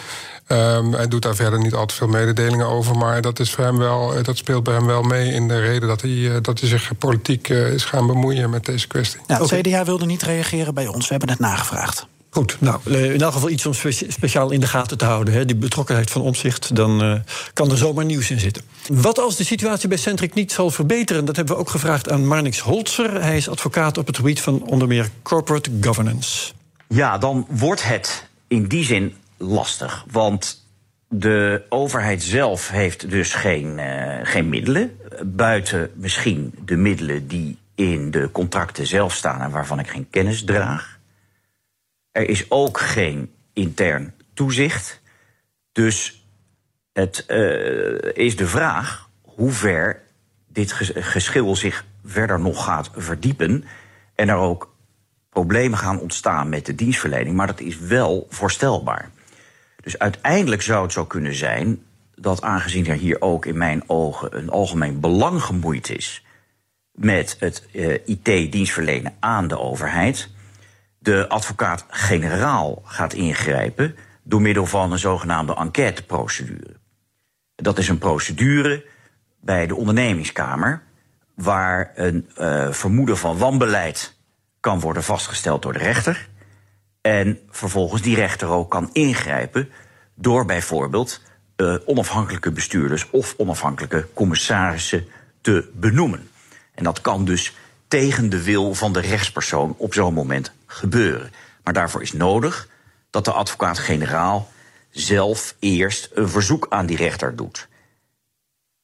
Um, 0.48 0.94
hij 0.94 1.08
doet 1.08 1.22
daar 1.22 1.36
verder 1.36 1.60
niet 1.60 1.74
al 1.74 1.86
te 1.86 1.96
veel 1.96 2.08
mededelingen 2.08 2.68
over. 2.68 2.98
Maar 2.98 3.22
dat, 3.22 3.40
is 3.40 3.52
voor 3.52 3.64
hem 3.64 3.78
wel, 3.78 4.24
dat 4.24 4.38
speelt 4.38 4.64
bij 4.64 4.74
hem 4.74 4.86
wel 4.86 5.02
mee 5.02 5.34
in 5.34 5.48
de 5.48 5.60
reden 5.60 5.88
dat 5.88 6.02
hij, 6.02 6.42
dat 6.42 6.60
hij 6.60 6.70
zich 6.70 6.98
politiek 6.98 7.50
is 7.50 7.84
gaan 7.84 8.08
bemoeien 8.08 8.50
met 8.50 8.66
deze 8.66 8.88
kwestie. 8.88 9.20
Nou, 9.28 9.56
het 9.56 9.68
CDA 9.68 9.86
wilde 9.86 10.06
niet 10.06 10.24
reageren 10.24 10.74
bij 10.74 10.88
ons. 10.88 11.04
We 11.08 11.12
hebben 11.12 11.30
het 11.30 11.40
nagevraagd. 11.40 12.08
Goed, 12.36 12.58
nou, 12.60 12.80
in 12.94 13.22
elk 13.22 13.34
geval 13.34 13.50
iets 13.50 13.66
om 13.66 13.74
speciaal 14.08 14.52
in 14.52 14.60
de 14.60 14.68
gaten 14.68 14.98
te 14.98 15.06
houden. 15.06 15.34
Hè. 15.34 15.46
Die 15.46 15.56
betrokkenheid 15.56 16.12
van 16.12 16.22
omzicht, 16.22 16.76
dan 16.76 17.04
uh, 17.04 17.20
kan 17.54 17.72
er 17.72 17.78
zomaar 17.78 18.06
nieuws 18.06 18.32
in 18.32 18.40
zitten. 18.40 18.64
Wat 18.88 19.20
als 19.20 19.36
de 19.36 19.44
situatie 19.44 19.88
bij 19.88 19.98
Centric 19.98 20.34
niet 20.34 20.52
zal 20.52 20.72
verbeteren? 20.72 21.26
Dat 21.26 21.36
hebben 21.36 21.56
we 21.56 21.60
ook 21.62 21.70
gevraagd 21.70 22.10
aan 22.10 22.28
Marnix 22.28 22.60
Holzer. 22.60 23.22
Hij 23.22 23.38
is 23.38 23.50
advocaat 23.50 23.98
op 23.98 24.08
het 24.08 24.16
gebied 24.16 24.42
van 24.42 24.64
onder 24.64 24.88
meer 24.88 25.10
corporate 25.24 25.72
governance. 25.82 26.52
Ja, 26.88 27.18
dan 27.18 27.48
wordt 27.50 27.84
het 27.84 28.28
in 28.48 28.68
die 28.68 28.84
zin 28.84 29.16
lastig. 29.38 30.06
Want 30.12 30.68
de 31.08 31.66
overheid 31.70 32.24
zelf 32.24 32.70
heeft 32.70 33.10
dus 33.10 33.34
geen, 33.34 33.78
uh, 33.80 34.20
geen 34.24 34.50
middelen. 34.50 35.00
Buiten 35.24 35.92
misschien 35.96 36.54
de 36.66 36.76
middelen 36.76 37.28
die 37.28 37.58
in 37.76 38.12
de 38.12 38.32
contracten 38.32 38.88
zelf 38.88 39.14
staan 39.14 39.42
en 39.42 39.52
waarvan 39.52 39.80
ik 39.80 39.88
geen 39.88 40.10
kennis 40.10 40.44
draag. 40.44 41.00
Er 42.12 42.30
is 42.30 42.52
ook 42.52 42.80
geen 42.80 43.32
intern 43.54 44.14
toezicht. 44.34 45.02
Dus 45.72 46.26
het 46.94 47.26
uh, 47.28 48.00
is 48.14 48.36
de 48.36 48.48
vraag 48.48 49.10
hoe 49.22 49.52
ver 49.52 50.02
dit 50.48 50.72
geschil 50.96 51.56
zich 51.56 51.86
verder 52.06 52.40
nog 52.40 52.64
gaat 52.64 52.90
verdiepen. 52.96 53.64
En 54.16 54.30
er 54.30 54.36
ook 54.36 54.76
problemen 55.30 55.78
gaan 55.78 56.00
ontstaan 56.00 56.50
met 56.50 56.66
de 56.66 56.76
dienstverlening. 56.76 57.36
Maar 57.36 57.48
dat 57.48 57.60
is 57.60 57.78
wel 57.78 58.28
voorstelbaar. 58.30 59.12
Dus 59.86 60.00
uiteindelijk 60.00 60.62
zou 60.62 60.84
het 60.84 60.92
zo 60.92 61.06
kunnen 61.06 61.36
zijn 61.36 61.84
dat 62.16 62.42
aangezien 62.42 62.88
er 62.88 62.96
hier 62.96 63.22
ook 63.22 63.46
in 63.46 63.58
mijn 63.58 63.84
ogen 63.88 64.38
een 64.38 64.50
algemeen 64.50 65.00
belang 65.00 65.42
gemoeid 65.42 65.90
is 65.90 66.26
met 66.92 67.36
het 67.40 67.68
uh, 67.72 67.98
IT-dienstverlenen 68.06 69.14
aan 69.20 69.48
de 69.48 69.60
overheid, 69.60 70.30
de 70.98 71.30
advocaat-generaal 71.30 72.82
gaat 72.84 73.14
ingrijpen 73.14 73.96
door 74.24 74.42
middel 74.42 74.66
van 74.66 74.92
een 74.92 75.00
zogenaamde 75.00 75.56
enquêteprocedure. 75.56 76.76
Dat 77.56 77.78
is 77.78 77.88
een 77.88 77.98
procedure 77.98 78.86
bij 79.42 79.68
de 79.68 79.76
ondernemingskamer 79.76 80.82
waar 81.36 81.92
een 81.96 82.30
uh, 82.40 82.72
vermoeden 82.72 83.18
van 83.18 83.38
wanbeleid 83.38 84.18
kan 84.60 84.80
worden 84.80 85.04
vastgesteld 85.04 85.62
door 85.62 85.74
de 85.74 85.80
rechter. 85.80 86.30
En 87.06 87.40
vervolgens 87.50 88.02
die 88.02 88.16
rechter 88.16 88.48
ook 88.48 88.70
kan 88.70 88.90
ingrijpen 88.94 89.72
door 90.16 90.46
bijvoorbeeld 90.46 91.22
uh, 91.58 91.76
onafhankelijke 91.86 92.52
bestuurders 92.52 93.10
of 93.10 93.34
onafhankelijke 93.38 94.08
commissarissen 94.14 95.08
te 95.42 95.70
benoemen. 95.74 96.30
En 96.74 96.84
dat 96.84 97.02
kan 97.02 97.26
dus 97.26 97.56
tegen 97.88 98.30
de 98.30 98.44
wil 98.44 98.74
van 98.74 98.94
de 98.94 99.00
rechtspersoon 99.00 99.76
op 99.78 99.94
zo'n 99.94 100.14
moment 100.14 100.52
gebeuren. 100.66 101.32
Maar 101.64 101.74
daarvoor 101.74 102.02
is 102.02 102.14
nodig 102.14 102.68
dat 103.10 103.26
de 103.26 103.32
advocaat-generaal 103.32 104.52
zelf 104.90 105.56
eerst 105.60 106.10
een 106.14 106.30
verzoek 106.30 106.66
aan 106.70 106.86
die 106.86 106.98
rechter 106.98 107.36
doet. 107.36 107.68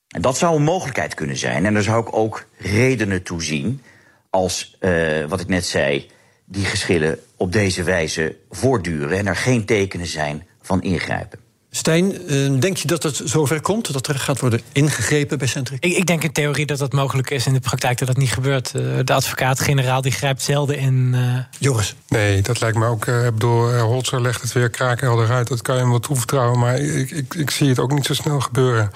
En 0.07 0.21
dat 0.21 0.37
zou 0.37 0.55
een 0.55 0.63
mogelijkheid 0.63 1.13
kunnen 1.13 1.37
zijn. 1.37 1.65
En 1.65 1.73
daar 1.73 1.83
zou 1.83 2.01
ik 2.01 2.15
ook 2.15 2.45
redenen 2.57 3.23
toe 3.23 3.43
zien 3.43 3.81
als, 4.29 4.77
uh, 4.79 5.25
wat 5.25 5.39
ik 5.39 5.47
net 5.47 5.65
zei, 5.65 6.09
die 6.45 6.65
geschillen 6.65 7.19
op 7.41 7.51
deze 7.51 7.83
wijze 7.83 8.35
voortduren 8.49 9.17
en 9.17 9.27
er 9.27 9.35
geen 9.35 9.65
tekenen 9.65 10.07
zijn 10.07 10.47
van 10.61 10.81
ingrijpen. 10.81 11.39
Stijn, 11.71 12.27
eh, 12.27 12.59
denk 12.59 12.77
je 12.77 12.87
dat 12.87 13.03
het 13.03 13.21
zover 13.23 13.61
komt? 13.61 13.93
Dat 13.93 14.07
er 14.07 14.19
gaat 14.19 14.39
worden 14.39 14.61
ingegrepen 14.71 15.37
bij 15.37 15.47
Centric? 15.47 15.83
Ik, 15.83 15.97
ik, 15.97 16.05
denk 16.05 16.23
in 16.23 16.31
theorie 16.31 16.65
dat 16.65 16.77
dat 16.77 16.93
mogelijk 16.93 17.29
is. 17.29 17.45
In 17.45 17.53
de 17.53 17.59
praktijk 17.59 17.97
dat 17.97 18.07
dat 18.07 18.17
niet 18.17 18.31
gebeurt. 18.31 18.75
Eh, 18.75 18.81
de 19.03 19.13
advocaat-generaal 19.13 20.01
die 20.01 20.11
grijpt 20.11 20.41
zelden 20.41 20.77
in. 20.77 21.11
Uh... 21.15 21.37
Joris? 21.59 21.95
Nee, 22.07 22.41
dat 22.41 22.61
lijkt 22.61 22.77
me 22.77 22.85
ook. 22.85 23.07
Ik 23.07 23.33
bedoel, 23.33 23.79
Holzer 23.79 24.21
legt 24.21 24.41
het 24.41 24.53
weer 24.53 24.69
kraakhelder 24.69 25.31
uit. 25.31 25.47
Dat 25.47 25.61
kan 25.61 25.75
je 25.75 25.81
hem 25.81 25.89
wel 25.89 25.99
toevertrouwen. 25.99 26.59
Maar 26.59 26.79
ik, 26.79 27.11
ik, 27.11 27.33
ik 27.33 27.49
zie 27.49 27.69
het 27.69 27.79
ook 27.79 27.93
niet 27.93 28.05
zo 28.05 28.13
snel 28.13 28.39
gebeuren. 28.39 28.91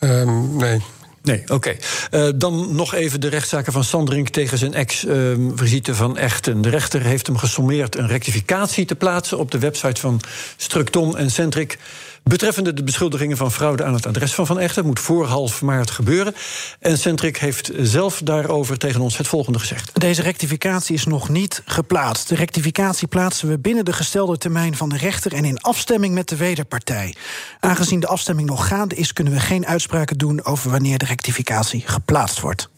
Um, 0.00 0.56
nee, 0.56 0.82
Nee, 1.26 1.42
oké. 1.42 1.52
Okay. 1.52 1.78
Uh, 2.10 2.32
dan 2.36 2.74
nog 2.74 2.94
even 2.94 3.20
de 3.20 3.28
rechtszaken 3.28 3.72
van 3.72 3.84
Sandring 3.84 4.28
tegen 4.28 4.58
zijn 4.58 4.74
ex, 4.74 5.04
uh, 5.04 5.14
Brigitte 5.54 5.94
van 5.94 6.16
Echten. 6.16 6.62
De 6.62 6.68
rechter 6.68 7.02
heeft 7.02 7.26
hem 7.26 7.36
gesommeerd 7.36 7.96
een 7.96 8.08
rectificatie 8.08 8.84
te 8.84 8.94
plaatsen 8.94 9.38
op 9.38 9.50
de 9.50 9.58
website 9.58 10.00
van 10.00 10.20
Structon 10.56 11.16
en 11.16 11.30
Centric 11.30 11.78
Betreffende 12.28 12.74
de 12.74 12.82
beschuldigingen 12.82 13.36
van 13.36 13.52
fraude 13.52 13.84
aan 13.84 13.94
het 13.94 14.06
adres 14.06 14.34
van 14.34 14.46
Van 14.46 14.58
Echten... 14.58 14.86
moet 14.86 15.00
voor 15.00 15.26
half 15.26 15.62
maart 15.62 15.90
gebeuren. 15.90 16.34
En 16.80 16.98
Centric 16.98 17.36
heeft 17.36 17.70
zelf 17.78 18.20
daarover 18.24 18.78
tegen 18.78 19.00
ons 19.00 19.16
het 19.16 19.28
volgende 19.28 19.58
gezegd. 19.58 20.00
Deze 20.00 20.22
rectificatie 20.22 20.94
is 20.94 21.04
nog 21.04 21.28
niet 21.28 21.62
geplaatst. 21.64 22.28
De 22.28 22.34
rectificatie 22.34 23.08
plaatsen 23.08 23.48
we 23.48 23.58
binnen 23.58 23.84
de 23.84 23.92
gestelde 23.92 24.38
termijn 24.38 24.76
van 24.76 24.88
de 24.88 24.96
rechter... 24.96 25.32
en 25.32 25.44
in 25.44 25.60
afstemming 25.60 26.14
met 26.14 26.28
de 26.28 26.36
wederpartij. 26.36 27.14
Aangezien 27.60 28.00
de 28.00 28.06
afstemming 28.06 28.48
nog 28.48 28.68
gaande 28.68 28.94
is... 28.94 29.12
kunnen 29.12 29.32
we 29.32 29.40
geen 29.40 29.66
uitspraken 29.66 30.18
doen 30.18 30.44
over 30.44 30.70
wanneer 30.70 30.98
de 30.98 31.06
rectificatie 31.06 31.82
geplaatst 31.86 32.40
wordt. 32.40 32.68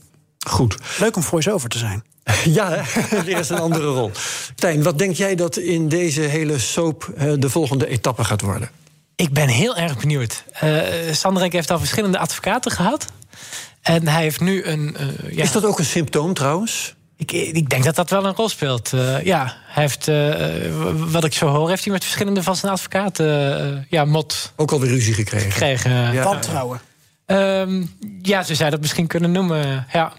Goed. 0.46 0.76
Leuk 0.98 1.16
om 1.16 1.22
voice-over 1.22 1.68
te 1.68 1.78
zijn. 1.78 2.04
Ja, 2.44 2.84
er 3.10 3.28
is 3.28 3.48
een 3.48 3.58
andere 3.58 3.86
rol. 3.86 4.10
Tijn, 4.54 4.82
wat 4.82 4.98
denk 4.98 5.16
jij 5.16 5.34
dat 5.34 5.56
in 5.56 5.88
deze 5.88 6.20
hele 6.20 6.58
soap 6.58 7.12
eh, 7.16 7.32
de 7.38 7.50
volgende 7.50 7.86
etappe 7.86 8.24
gaat 8.24 8.40
worden? 8.40 8.70
Ik 9.18 9.32
ben 9.32 9.48
heel 9.48 9.76
erg 9.76 9.98
benieuwd. 9.98 10.44
Uh, 10.64 10.80
Sanderink 11.12 11.52
heeft 11.52 11.70
al 11.70 11.78
verschillende 11.78 12.18
advocaten 12.18 12.70
gehad. 12.70 13.06
En 13.82 14.08
hij 14.08 14.22
heeft 14.22 14.40
nu 14.40 14.64
een. 14.64 14.96
Uh, 15.00 15.36
ja. 15.36 15.42
Is 15.42 15.52
dat 15.52 15.64
ook 15.64 15.78
een 15.78 15.84
symptoom 15.84 16.34
trouwens? 16.34 16.94
Ik, 17.16 17.32
ik, 17.32 17.68
denk 17.68 17.84
dat 17.84 17.94
dat 17.94 18.10
wel 18.10 18.24
een 18.24 18.34
rol 18.34 18.48
speelt. 18.48 18.92
Uh, 18.92 19.24
ja, 19.24 19.56
hij 19.66 19.82
heeft, 19.82 20.10
wat 21.10 21.24
ik 21.24 21.34
zo 21.34 21.46
hoor, 21.46 21.68
heeft 21.68 21.84
hij 21.84 21.92
met 21.92 22.02
verschillende 22.02 22.42
van 22.42 22.56
zijn 22.56 22.72
advocaten. 22.72 23.86
ja, 23.88 24.04
mot. 24.04 24.52
Ook 24.56 24.72
alweer 24.72 24.90
ruzie 24.90 25.14
gekregen. 25.14 25.52
gekregen 25.52 26.12
ja. 26.12 26.24
Wantrouwen. 26.24 26.80
Um, 27.26 27.96
ja, 28.22 28.42
zo 28.42 28.54
zou 28.54 28.70
dat 28.70 28.80
misschien 28.80 29.06
kunnen 29.06 29.32
noemen. 29.32 29.86
Ja. 29.92 30.12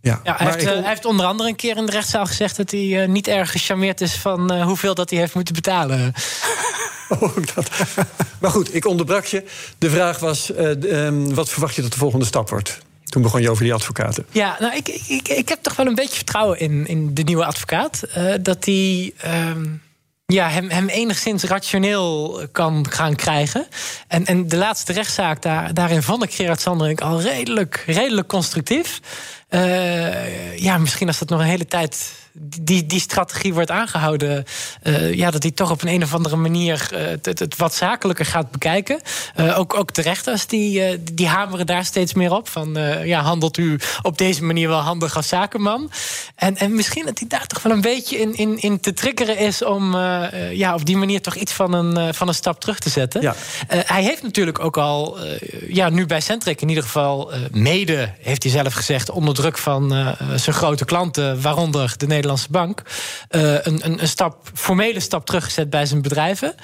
Ja, 0.00 0.20
ja 0.24 0.34
hij, 0.36 0.46
heeft, 0.46 0.64
hij, 0.64 0.82
heeft, 0.84 1.04
onder 1.04 1.26
andere 1.26 1.48
een 1.48 1.56
keer 1.56 1.76
in 1.76 1.86
de 1.86 1.92
rechtszaal 1.92 2.26
gezegd 2.26 2.56
dat 2.56 2.70
hij 2.70 3.06
niet 3.06 3.28
erg 3.28 3.50
gecharmeerd 3.50 4.00
is 4.00 4.14
van 4.14 4.62
hoeveel 4.62 4.94
dat 4.94 5.10
hij 5.10 5.18
heeft 5.18 5.34
moeten 5.34 5.54
betalen. 5.54 6.14
Oh, 7.20 7.36
maar 8.40 8.50
goed, 8.50 8.74
ik 8.74 8.86
onderbrak 8.86 9.24
je. 9.24 9.44
De 9.78 9.90
vraag 9.90 10.18
was: 10.18 10.50
uh, 10.50 10.68
um, 10.68 11.34
wat 11.34 11.48
verwacht 11.48 11.74
je 11.74 11.82
dat 11.82 11.92
de 11.92 11.98
volgende 11.98 12.24
stap 12.24 12.48
wordt? 12.48 12.78
Toen 13.04 13.22
begon 13.22 13.42
je 13.42 13.50
over 13.50 13.64
die 13.64 13.74
advocaten. 13.74 14.26
Ja, 14.30 14.56
nou, 14.60 14.76
ik, 14.76 14.88
ik, 14.88 15.28
ik 15.28 15.48
heb 15.48 15.62
toch 15.62 15.76
wel 15.76 15.86
een 15.86 15.94
beetje 15.94 16.16
vertrouwen 16.16 16.58
in, 16.58 16.86
in 16.86 17.14
de 17.14 17.22
nieuwe 17.22 17.44
advocaat. 17.44 18.02
Uh, 18.16 18.34
dat 18.40 18.64
die. 18.64 19.14
Um, 19.50 19.82
ja, 20.26 20.48
hem, 20.48 20.70
hem 20.70 20.88
enigszins 20.88 21.42
rationeel 21.42 22.40
kan 22.52 22.86
gaan 22.90 23.14
krijgen. 23.14 23.66
En, 24.08 24.26
en 24.26 24.48
de 24.48 24.56
laatste 24.56 24.92
rechtszaak, 24.92 25.42
daar, 25.42 25.74
daarin 25.74 26.02
vond 26.02 26.22
ik 26.22 26.34
Gerard 26.34 26.60
Sanderink 26.60 27.00
al 27.00 27.20
redelijk, 27.20 27.82
redelijk 27.86 28.28
constructief. 28.28 29.00
Uh, 29.50 30.58
ja, 30.58 30.78
misschien 30.78 31.06
als 31.06 31.18
dat 31.18 31.28
nog 31.28 31.40
een 31.40 31.46
hele 31.46 31.66
tijd 31.66 32.12
die, 32.34 32.86
die 32.86 33.00
strategie 33.00 33.54
wordt 33.54 33.70
aangehouden, 33.70 34.44
uh, 34.82 35.14
ja, 35.14 35.30
dat 35.30 35.42
hij 35.42 35.52
toch 35.52 35.70
op 35.70 35.82
een, 35.82 35.88
een 35.88 36.02
of 36.02 36.14
andere 36.14 36.36
manier 36.36 36.88
uh, 36.92 36.98
het, 37.00 37.38
het, 37.38 37.56
wat 37.56 37.74
zakelijker 37.74 38.24
gaat 38.24 38.50
bekijken. 38.50 39.00
Uh, 39.36 39.58
ook, 39.58 39.74
ook 39.74 39.94
de 39.94 40.02
rechters 40.02 40.46
die, 40.46 41.02
die 41.14 41.26
hameren 41.26 41.66
daar 41.66 41.84
steeds 41.84 42.14
meer 42.14 42.32
op. 42.32 42.48
Van 42.48 42.78
ja, 43.04 43.22
handelt 43.22 43.56
u 43.56 43.78
op 44.02 44.18
deze 44.18 44.44
manier 44.44 44.68
wel 44.68 44.78
handig 44.78 45.16
als 45.16 45.28
zakenman? 45.28 45.90
En, 46.34 46.56
en 46.56 46.74
misschien 46.74 47.04
dat 47.06 47.18
hij 47.18 47.28
daar 47.28 47.46
toch 47.46 47.62
wel 47.62 47.72
een 47.72 47.80
beetje 47.80 48.18
in, 48.18 48.34
in, 48.36 48.60
in 48.60 48.80
te 48.80 48.92
triggeren 48.92 49.38
is 49.38 49.64
om 49.64 49.96
ja, 50.52 50.74
op 50.74 50.84
die 50.84 50.96
manier 50.96 51.20
toch 51.20 51.34
iets 51.34 51.52
van 51.52 51.72
een, 51.72 52.14
van 52.14 52.28
een 52.28 52.34
stap 52.34 52.60
terug 52.60 52.78
te 52.78 52.90
zetten. 52.90 53.20
Ja. 53.20 53.34
hij 53.66 54.02
heeft 54.02 54.22
natuurlijk 54.22 54.58
ook 54.58 54.76
al, 54.76 55.18
ja, 55.68 55.88
nu 55.88 56.06
bij 56.06 56.20
Centric 56.20 56.60
in 56.60 56.68
ieder 56.68 56.84
geval, 56.84 57.30
mede, 57.50 58.12
heeft 58.20 58.42
hij 58.42 58.52
zelf 58.52 58.72
gezegd, 58.72 59.10
onder 59.10 59.34
druk 59.34 59.58
van 59.58 60.14
zijn 60.36 60.56
grote 60.56 60.84
klanten, 60.84 61.40
waaronder 61.40 61.94
de 61.96 62.06
Nederlandse 62.06 62.21
Nederlandse 62.22 62.50
bank 62.50 62.82
uh, 63.30 63.42
een, 63.42 63.84
een, 63.84 64.02
een, 64.02 64.08
stap, 64.08 64.50
formele 64.54 65.00
stap 65.00 65.26
teruggezet 65.26 65.70
bij 65.70 65.86
zijn 65.86 66.02
bedrijven. 66.02 66.54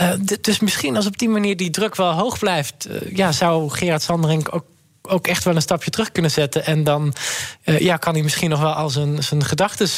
Uh, 0.00 0.10
dus 0.40 0.60
misschien 0.60 0.96
als 0.96 1.06
op 1.06 1.18
die 1.18 1.28
manier 1.28 1.56
die 1.56 1.70
druk 1.70 1.96
wel 1.96 2.12
hoog 2.12 2.38
blijft, 2.38 2.88
uh, 2.88 3.16
ja, 3.16 3.32
zou 3.32 3.70
Gerard 3.70 4.02
Sanderink 4.02 4.54
ook 4.54 4.64
ook 5.08 5.26
echt 5.26 5.44
wel 5.44 5.54
een 5.54 5.62
stapje 5.62 5.90
terug 5.90 6.12
kunnen 6.12 6.30
zetten. 6.30 6.66
En 6.66 6.84
dan 6.84 7.14
uh, 7.64 7.78
ja, 7.78 7.96
kan 7.96 8.14
hij 8.14 8.22
misschien 8.22 8.50
nog 8.50 8.60
wel 8.60 8.72
al 8.72 8.90
zijn, 8.90 9.22
zijn 9.22 9.44
gedachten 9.44 9.88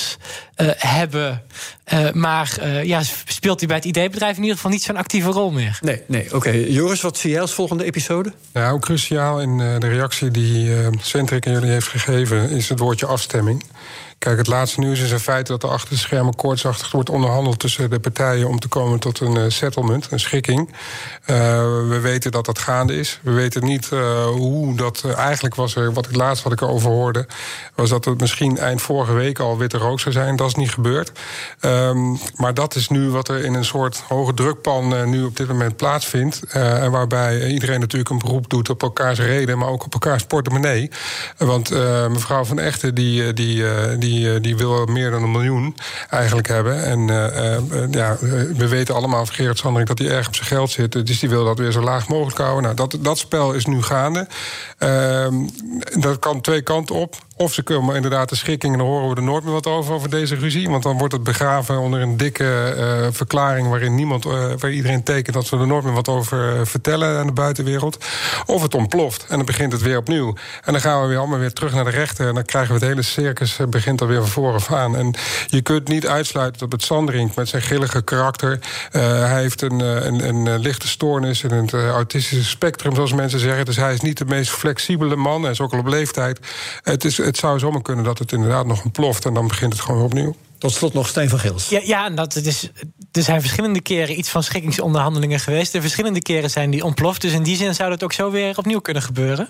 uh, 0.57 0.71
hebben. 0.77 1.43
Uh, 1.93 2.11
maar 2.13 2.69
ja, 2.85 3.03
speelt 3.27 3.59
hij 3.59 3.69
bij 3.69 3.77
het 3.77 3.85
ideebedrijf 3.85 4.37
in 4.37 4.43
ieder 4.43 4.57
geval 4.57 4.71
niet 4.71 4.83
zo'n 4.83 4.97
actieve 4.97 5.31
rol 5.31 5.51
meer. 5.51 5.79
Nee, 5.83 6.03
nee. 6.07 6.25
oké. 6.25 6.37
Okay. 6.37 6.69
Joris, 6.69 7.01
wat 7.01 7.19
zie 7.19 7.31
jij 7.31 7.41
als 7.41 7.53
volgende 7.53 7.85
episode? 7.85 8.33
Ja, 8.53 8.71
ook 8.71 8.81
cruciaal 8.81 9.41
in 9.41 9.59
de 9.59 9.89
reactie 9.89 10.31
die 10.31 10.73
Centric 11.01 11.47
aan 11.47 11.53
jullie 11.53 11.71
heeft 11.71 11.89
gegeven... 11.89 12.51
is 12.51 12.69
het 12.69 12.79
woordje 12.79 13.07
afstemming. 13.07 13.65
Kijk, 14.27 14.39
het 14.39 14.47
laatste 14.47 14.81
nieuws 14.81 15.01
is 15.01 15.11
in 15.11 15.19
feite 15.19 15.53
dat 15.53 15.63
er 15.63 15.69
achter 15.69 15.89
de 15.89 15.97
schermen 15.97 16.35
koortsachtig 16.35 16.91
wordt 16.91 17.11
onderhandeld 17.11 17.59
tussen 17.59 17.91
de 17.91 18.01
partijen 18.01 18.49
om 18.49 18.59
te 18.59 18.69
komen 18.69 18.99
tot 18.99 19.21
een 19.21 19.37
uh, 19.37 19.45
settlement, 19.49 20.09
een 20.11 20.21
schikking. 20.21 20.69
Uh, 20.69 21.37
we 21.89 21.99
weten 22.03 22.31
dat 22.31 22.45
dat 22.45 22.59
gaande 22.59 22.99
is. 22.99 23.21
We 23.23 23.31
weten 23.31 23.65
niet 23.65 23.91
uh, 23.93 24.25
hoe 24.27 24.77
dat. 24.77 25.05
eigenlijk 25.17 25.55
was 25.55 25.77
er, 25.77 25.93
wat 25.93 26.07
ik 26.07 26.17
laatst 26.17 26.43
wat 26.43 26.53
ik 26.53 26.61
erover 26.61 26.91
hoorde, 26.91 27.27
was 27.75 27.91
dat 27.91 28.05
het 28.05 28.21
misschien 28.21 28.59
eind 28.59 28.83
vorige 28.83 29.13
week 29.13 29.39
al 29.39 29.59
witte 29.59 29.79
rook 29.79 30.01
zou 30.01 30.15
zijn. 30.15 30.37
Dat 30.37 30.47
is 30.47 30.55
niet 30.55 30.71
gebeurd. 30.71 31.13
Um, 31.61 32.19
maar 32.35 32.55
dat 32.55 32.75
is 32.75 32.89
nu 32.89 33.11
wat 33.11 33.29
er 33.29 33.45
in 33.45 33.55
een 33.55 33.65
soort 33.65 34.03
hoge 34.09 34.35
drukpan 34.35 35.11
nu 35.11 35.25
op 35.25 35.37
dit 35.37 35.49
moment 35.49 35.77
plaatsvindt. 35.77 36.43
en 36.53 36.91
waarbij 36.91 37.47
iedereen 37.47 37.81
natuurlijk 37.81 38.11
een 38.11 38.19
beroep 38.19 38.51
doet 38.51 38.71
op 38.71 38.83
elkaars 38.83 39.19
reden, 39.19 39.59
maar 39.59 39.69
ook 39.69 39.85
op 39.85 39.93
elkaars 39.93 40.25
portemonnee. 40.25 40.91
Want 41.39 41.71
mevrouw 42.11 42.45
van 42.45 42.59
Echten, 42.59 42.95
die, 42.95 43.33
die, 43.33 43.65
die 43.99 44.16
die, 44.17 44.35
eh, 44.35 44.43
die 44.43 44.57
wil 44.57 44.85
meer 44.85 45.11
dan 45.11 45.23
een 45.23 45.31
miljoen 45.31 45.77
eigenlijk 46.11 46.49
hebben. 46.49 46.85
En 46.85 47.01
uh, 47.01 47.91
ja, 47.91 48.17
we 48.57 48.69
weten 48.69 48.95
allemaal 48.95 49.27
van 49.27 49.35
Gerard 49.35 49.59
Sandring 49.59 49.89
dat 49.89 49.99
hij 49.99 50.09
erg 50.09 50.27
op 50.27 50.35
zijn 50.35 50.47
geld 50.47 50.71
zit. 50.71 51.07
Dus 51.07 51.21
die 51.21 51.29
wil 51.29 51.45
dat 51.45 51.59
weer 51.59 51.73
zo 51.73 51.81
laag 51.81 52.09
mogelijk 52.09 52.39
houden. 52.39 52.63
Nou, 52.63 52.75
dat, 52.75 52.97
dat 53.01 53.19
spel 53.19 53.53
is 53.53 53.67
nu 53.67 53.83
gaande. 53.83 54.27
Uh, 54.79 55.27
dat 56.01 56.19
kan 56.19 56.41
twee 56.41 56.63
kanten 56.63 56.95
op. 56.95 57.17
Of 57.39 57.53
ze 57.53 57.63
komen 57.63 57.95
inderdaad 57.95 58.29
de 58.29 58.37
schikking 58.37 58.73
en 58.73 58.79
dan 58.79 58.89
horen 58.89 59.09
we 59.09 59.15
er 59.15 59.23
nooit 59.23 59.45
meer 59.45 59.53
wat 59.53 59.67
over, 59.67 59.95
over 59.95 60.11
deze 60.11 60.35
ruzie. 60.35 60.71
Want 60.71 60.83
dan 60.83 60.99
wordt 60.99 61.13
het 61.13 61.23
begraven 61.23 61.79
onder 61.79 62.01
een 62.01 62.17
dikke 62.17 62.75
uh, 62.77 63.07
verklaring 63.11 63.69
waarin 63.69 63.95
niemand, 63.95 64.27
uh, 64.27 64.33
waar 64.59 64.73
iedereen 64.73 65.03
tekent 65.03 65.35
dat 65.35 65.47
ze 65.47 65.57
er 65.57 65.67
nooit 65.67 65.85
meer 65.85 65.93
wat 65.93 66.09
over 66.09 66.67
vertellen 66.67 67.19
aan 67.19 67.27
de 67.27 67.33
buitenwereld. 67.33 68.05
Of 68.47 68.63
het 68.63 68.75
ontploft 68.75 69.27
en 69.29 69.37
dan 69.37 69.47
begint 69.47 69.73
het 69.73 69.83
weer 69.83 69.97
opnieuw. 69.97 70.35
En 70.65 70.73
dan 70.73 70.81
gaan 70.81 71.03
we 71.03 71.09
weer 71.09 71.19
allemaal 71.19 71.39
weer 71.39 71.53
terug 71.53 71.75
naar 71.75 71.85
de 71.85 71.91
rechter. 71.91 72.29
En 72.29 72.35
dan 72.35 72.45
krijgen 72.45 72.75
we 72.75 72.79
het 72.79 72.89
hele 72.89 73.03
circus 73.03 73.57
begint 73.69 74.01
alweer 74.01 74.21
van 74.21 74.29
vooraf 74.29 74.73
aan. 74.73 74.97
En 74.97 75.15
je 75.47 75.63
kunt 75.63 75.89
niet 75.89 76.07
uitsluiten 76.07 76.61
dat 76.61 76.73
het 76.73 76.83
Sandring 76.83 77.35
met 77.35 77.49
zijn 77.49 77.63
grillige 77.63 78.03
karakter. 78.03 78.59
Uh, 78.93 79.03
hij 79.03 79.41
heeft 79.41 79.63
een, 79.63 79.81
een, 79.81 80.29
een, 80.29 80.59
lichte 80.59 80.89
stoornis 80.89 81.43
in 81.43 81.51
het 81.51 81.73
autistische 81.73 82.45
spectrum, 82.45 82.95
zoals 82.95 83.13
mensen 83.13 83.41
zeggen. 83.41 83.65
Dus 83.65 83.77
hij 83.77 83.93
is 83.93 84.01
niet 84.01 84.19
de 84.19 84.25
meest 84.25 84.51
flexibele 84.51 85.17
man. 85.17 85.43
Hij 85.43 85.51
is 85.51 85.61
ook 85.61 85.73
al 85.73 85.79
op 85.79 85.87
leeftijd. 85.87 86.41
Het 86.83 87.05
is 87.05 87.19
het 87.27 87.37
zou 87.37 87.59
zomaar 87.59 87.83
kunnen 87.83 88.05
dat 88.05 88.19
het 88.19 88.33
inderdaad 88.33 88.67
nog 88.67 88.85
ontploft 88.85 89.25
en 89.25 89.35
dan 89.35 89.49
begint 89.49 89.73
het 89.73 89.83
gewoon 89.83 90.03
opnieuw. 90.03 90.37
Tot 90.59 90.73
slot 90.73 90.95
nog 90.95 91.09
Steen 91.09 91.29
van 91.29 91.39
Gils. 91.39 91.69
Ja, 91.69 91.81
ja 91.85 92.11
dat, 92.11 92.35
het 92.35 92.47
is, 92.47 92.71
er 93.13 93.23
zijn 93.23 93.41
verschillende 93.41 93.81
keren 93.81 94.19
iets 94.19 94.29
van 94.29 94.43
schikkingsonderhandelingen 94.43 95.41
geweest. 95.41 95.73
De 95.73 95.81
verschillende 95.81 96.23
keren 96.23 96.51
zijn 96.51 96.71
die 96.71 96.85
ontploft. 96.85 97.21
Dus 97.21 97.33
in 97.33 97.43
die 97.43 97.57
zin 97.57 97.75
zou 97.75 97.91
dat 97.91 98.03
ook 98.03 98.13
zo 98.13 98.31
weer 98.31 98.59
opnieuw 98.59 98.81
kunnen 98.81 99.03
gebeuren. 99.03 99.49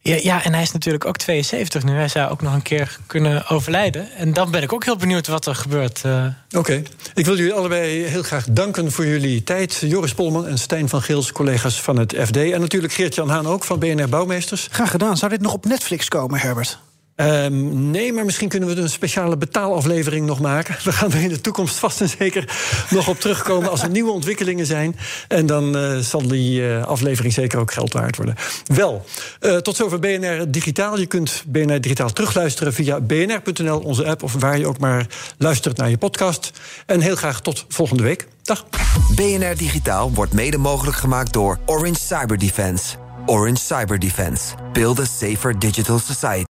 Ja, 0.00 0.18
ja, 0.22 0.44
en 0.44 0.52
hij 0.52 0.62
is 0.62 0.72
natuurlijk 0.72 1.04
ook 1.04 1.16
72 1.16 1.82
nu. 1.82 1.92
Hij 1.92 2.08
zou 2.08 2.30
ook 2.30 2.42
nog 2.42 2.54
een 2.54 2.62
keer 2.62 2.98
kunnen 3.06 3.48
overlijden. 3.48 4.10
En 4.12 4.32
dan 4.32 4.50
ben 4.50 4.62
ik 4.62 4.72
ook 4.72 4.84
heel 4.84 4.96
benieuwd 4.96 5.26
wat 5.26 5.46
er 5.46 5.54
gebeurt. 5.54 6.02
Uh... 6.06 6.26
Oké. 6.56 6.82
Ik 7.14 7.24
wil 7.24 7.36
jullie 7.36 7.52
allebei 7.52 8.02
heel 8.02 8.22
graag 8.22 8.46
danken 8.50 8.92
voor 8.92 9.06
jullie 9.06 9.44
tijd. 9.44 9.82
Joris 9.86 10.14
Polman 10.14 10.46
en 10.46 10.58
Stijn 10.58 10.88
van 10.88 11.02
Gils, 11.02 11.32
collega's 11.32 11.80
van 11.80 11.98
het 11.98 12.14
FD. 12.24 12.36
En 12.36 12.60
natuurlijk 12.60 12.92
Geert-Jan 12.92 13.28
Haan 13.28 13.46
ook 13.46 13.64
van 13.64 13.78
BNR 13.78 14.08
Bouwmeesters. 14.08 14.68
Graag 14.70 14.90
gedaan. 14.90 15.16
Zou 15.16 15.30
dit 15.30 15.40
nog 15.40 15.52
op 15.52 15.64
Netflix 15.64 16.08
komen, 16.08 16.40
Herbert? 16.40 16.78
Um, 17.20 17.90
nee, 17.90 18.12
maar 18.12 18.24
misschien 18.24 18.48
kunnen 18.48 18.68
we 18.68 18.80
een 18.80 18.88
speciale 18.88 19.36
betaalaflevering 19.36 20.26
nog 20.26 20.40
maken. 20.40 20.76
We 20.84 20.92
gaan 20.92 21.12
er 21.12 21.22
in 21.22 21.28
de 21.28 21.40
toekomst 21.40 21.76
vast 21.76 22.00
en 22.00 22.08
zeker 22.08 22.56
nog 22.90 23.08
op 23.08 23.20
terugkomen 23.20 23.70
als 23.70 23.82
er 23.82 23.90
nieuwe 23.90 24.10
ontwikkelingen 24.10 24.66
zijn. 24.66 24.96
En 25.28 25.46
dan 25.46 25.76
uh, 25.76 25.98
zal 25.98 26.28
die 26.28 26.60
uh, 26.60 26.84
aflevering 26.84 27.32
zeker 27.32 27.58
ook 27.58 27.72
geld 27.72 27.92
waard 27.92 28.16
worden. 28.16 28.34
Wel, 28.64 29.04
uh, 29.40 29.56
tot 29.56 29.76
zover 29.76 29.98
BNR 29.98 30.50
Digitaal. 30.50 30.98
Je 30.98 31.06
kunt 31.06 31.44
BNR 31.46 31.80
Digitaal 31.80 32.12
terugluisteren 32.12 32.72
via 32.72 33.00
bnr.nl, 33.00 33.78
onze 33.78 34.04
app, 34.06 34.22
of 34.22 34.34
waar 34.34 34.58
je 34.58 34.66
ook 34.66 34.78
maar 34.78 35.06
luistert 35.38 35.76
naar 35.76 35.90
je 35.90 35.98
podcast. 35.98 36.52
En 36.86 37.00
heel 37.00 37.16
graag 37.16 37.40
tot 37.40 37.64
volgende 37.68 38.02
week. 38.02 38.28
Dag. 38.42 38.66
BNR 39.14 39.56
Digitaal 39.56 40.12
wordt 40.12 40.32
mede 40.32 40.58
mogelijk 40.58 40.96
gemaakt 40.96 41.32
door 41.32 41.58
Orange 41.66 42.00
Cyber 42.00 42.38
Defense. 42.38 42.96
Orange 43.26 43.60
Cyber 43.60 43.98
Defense. 43.98 44.54
Build 44.72 45.00
a 45.00 45.04
safer 45.04 45.58
digital 45.58 45.98
society. 45.98 46.57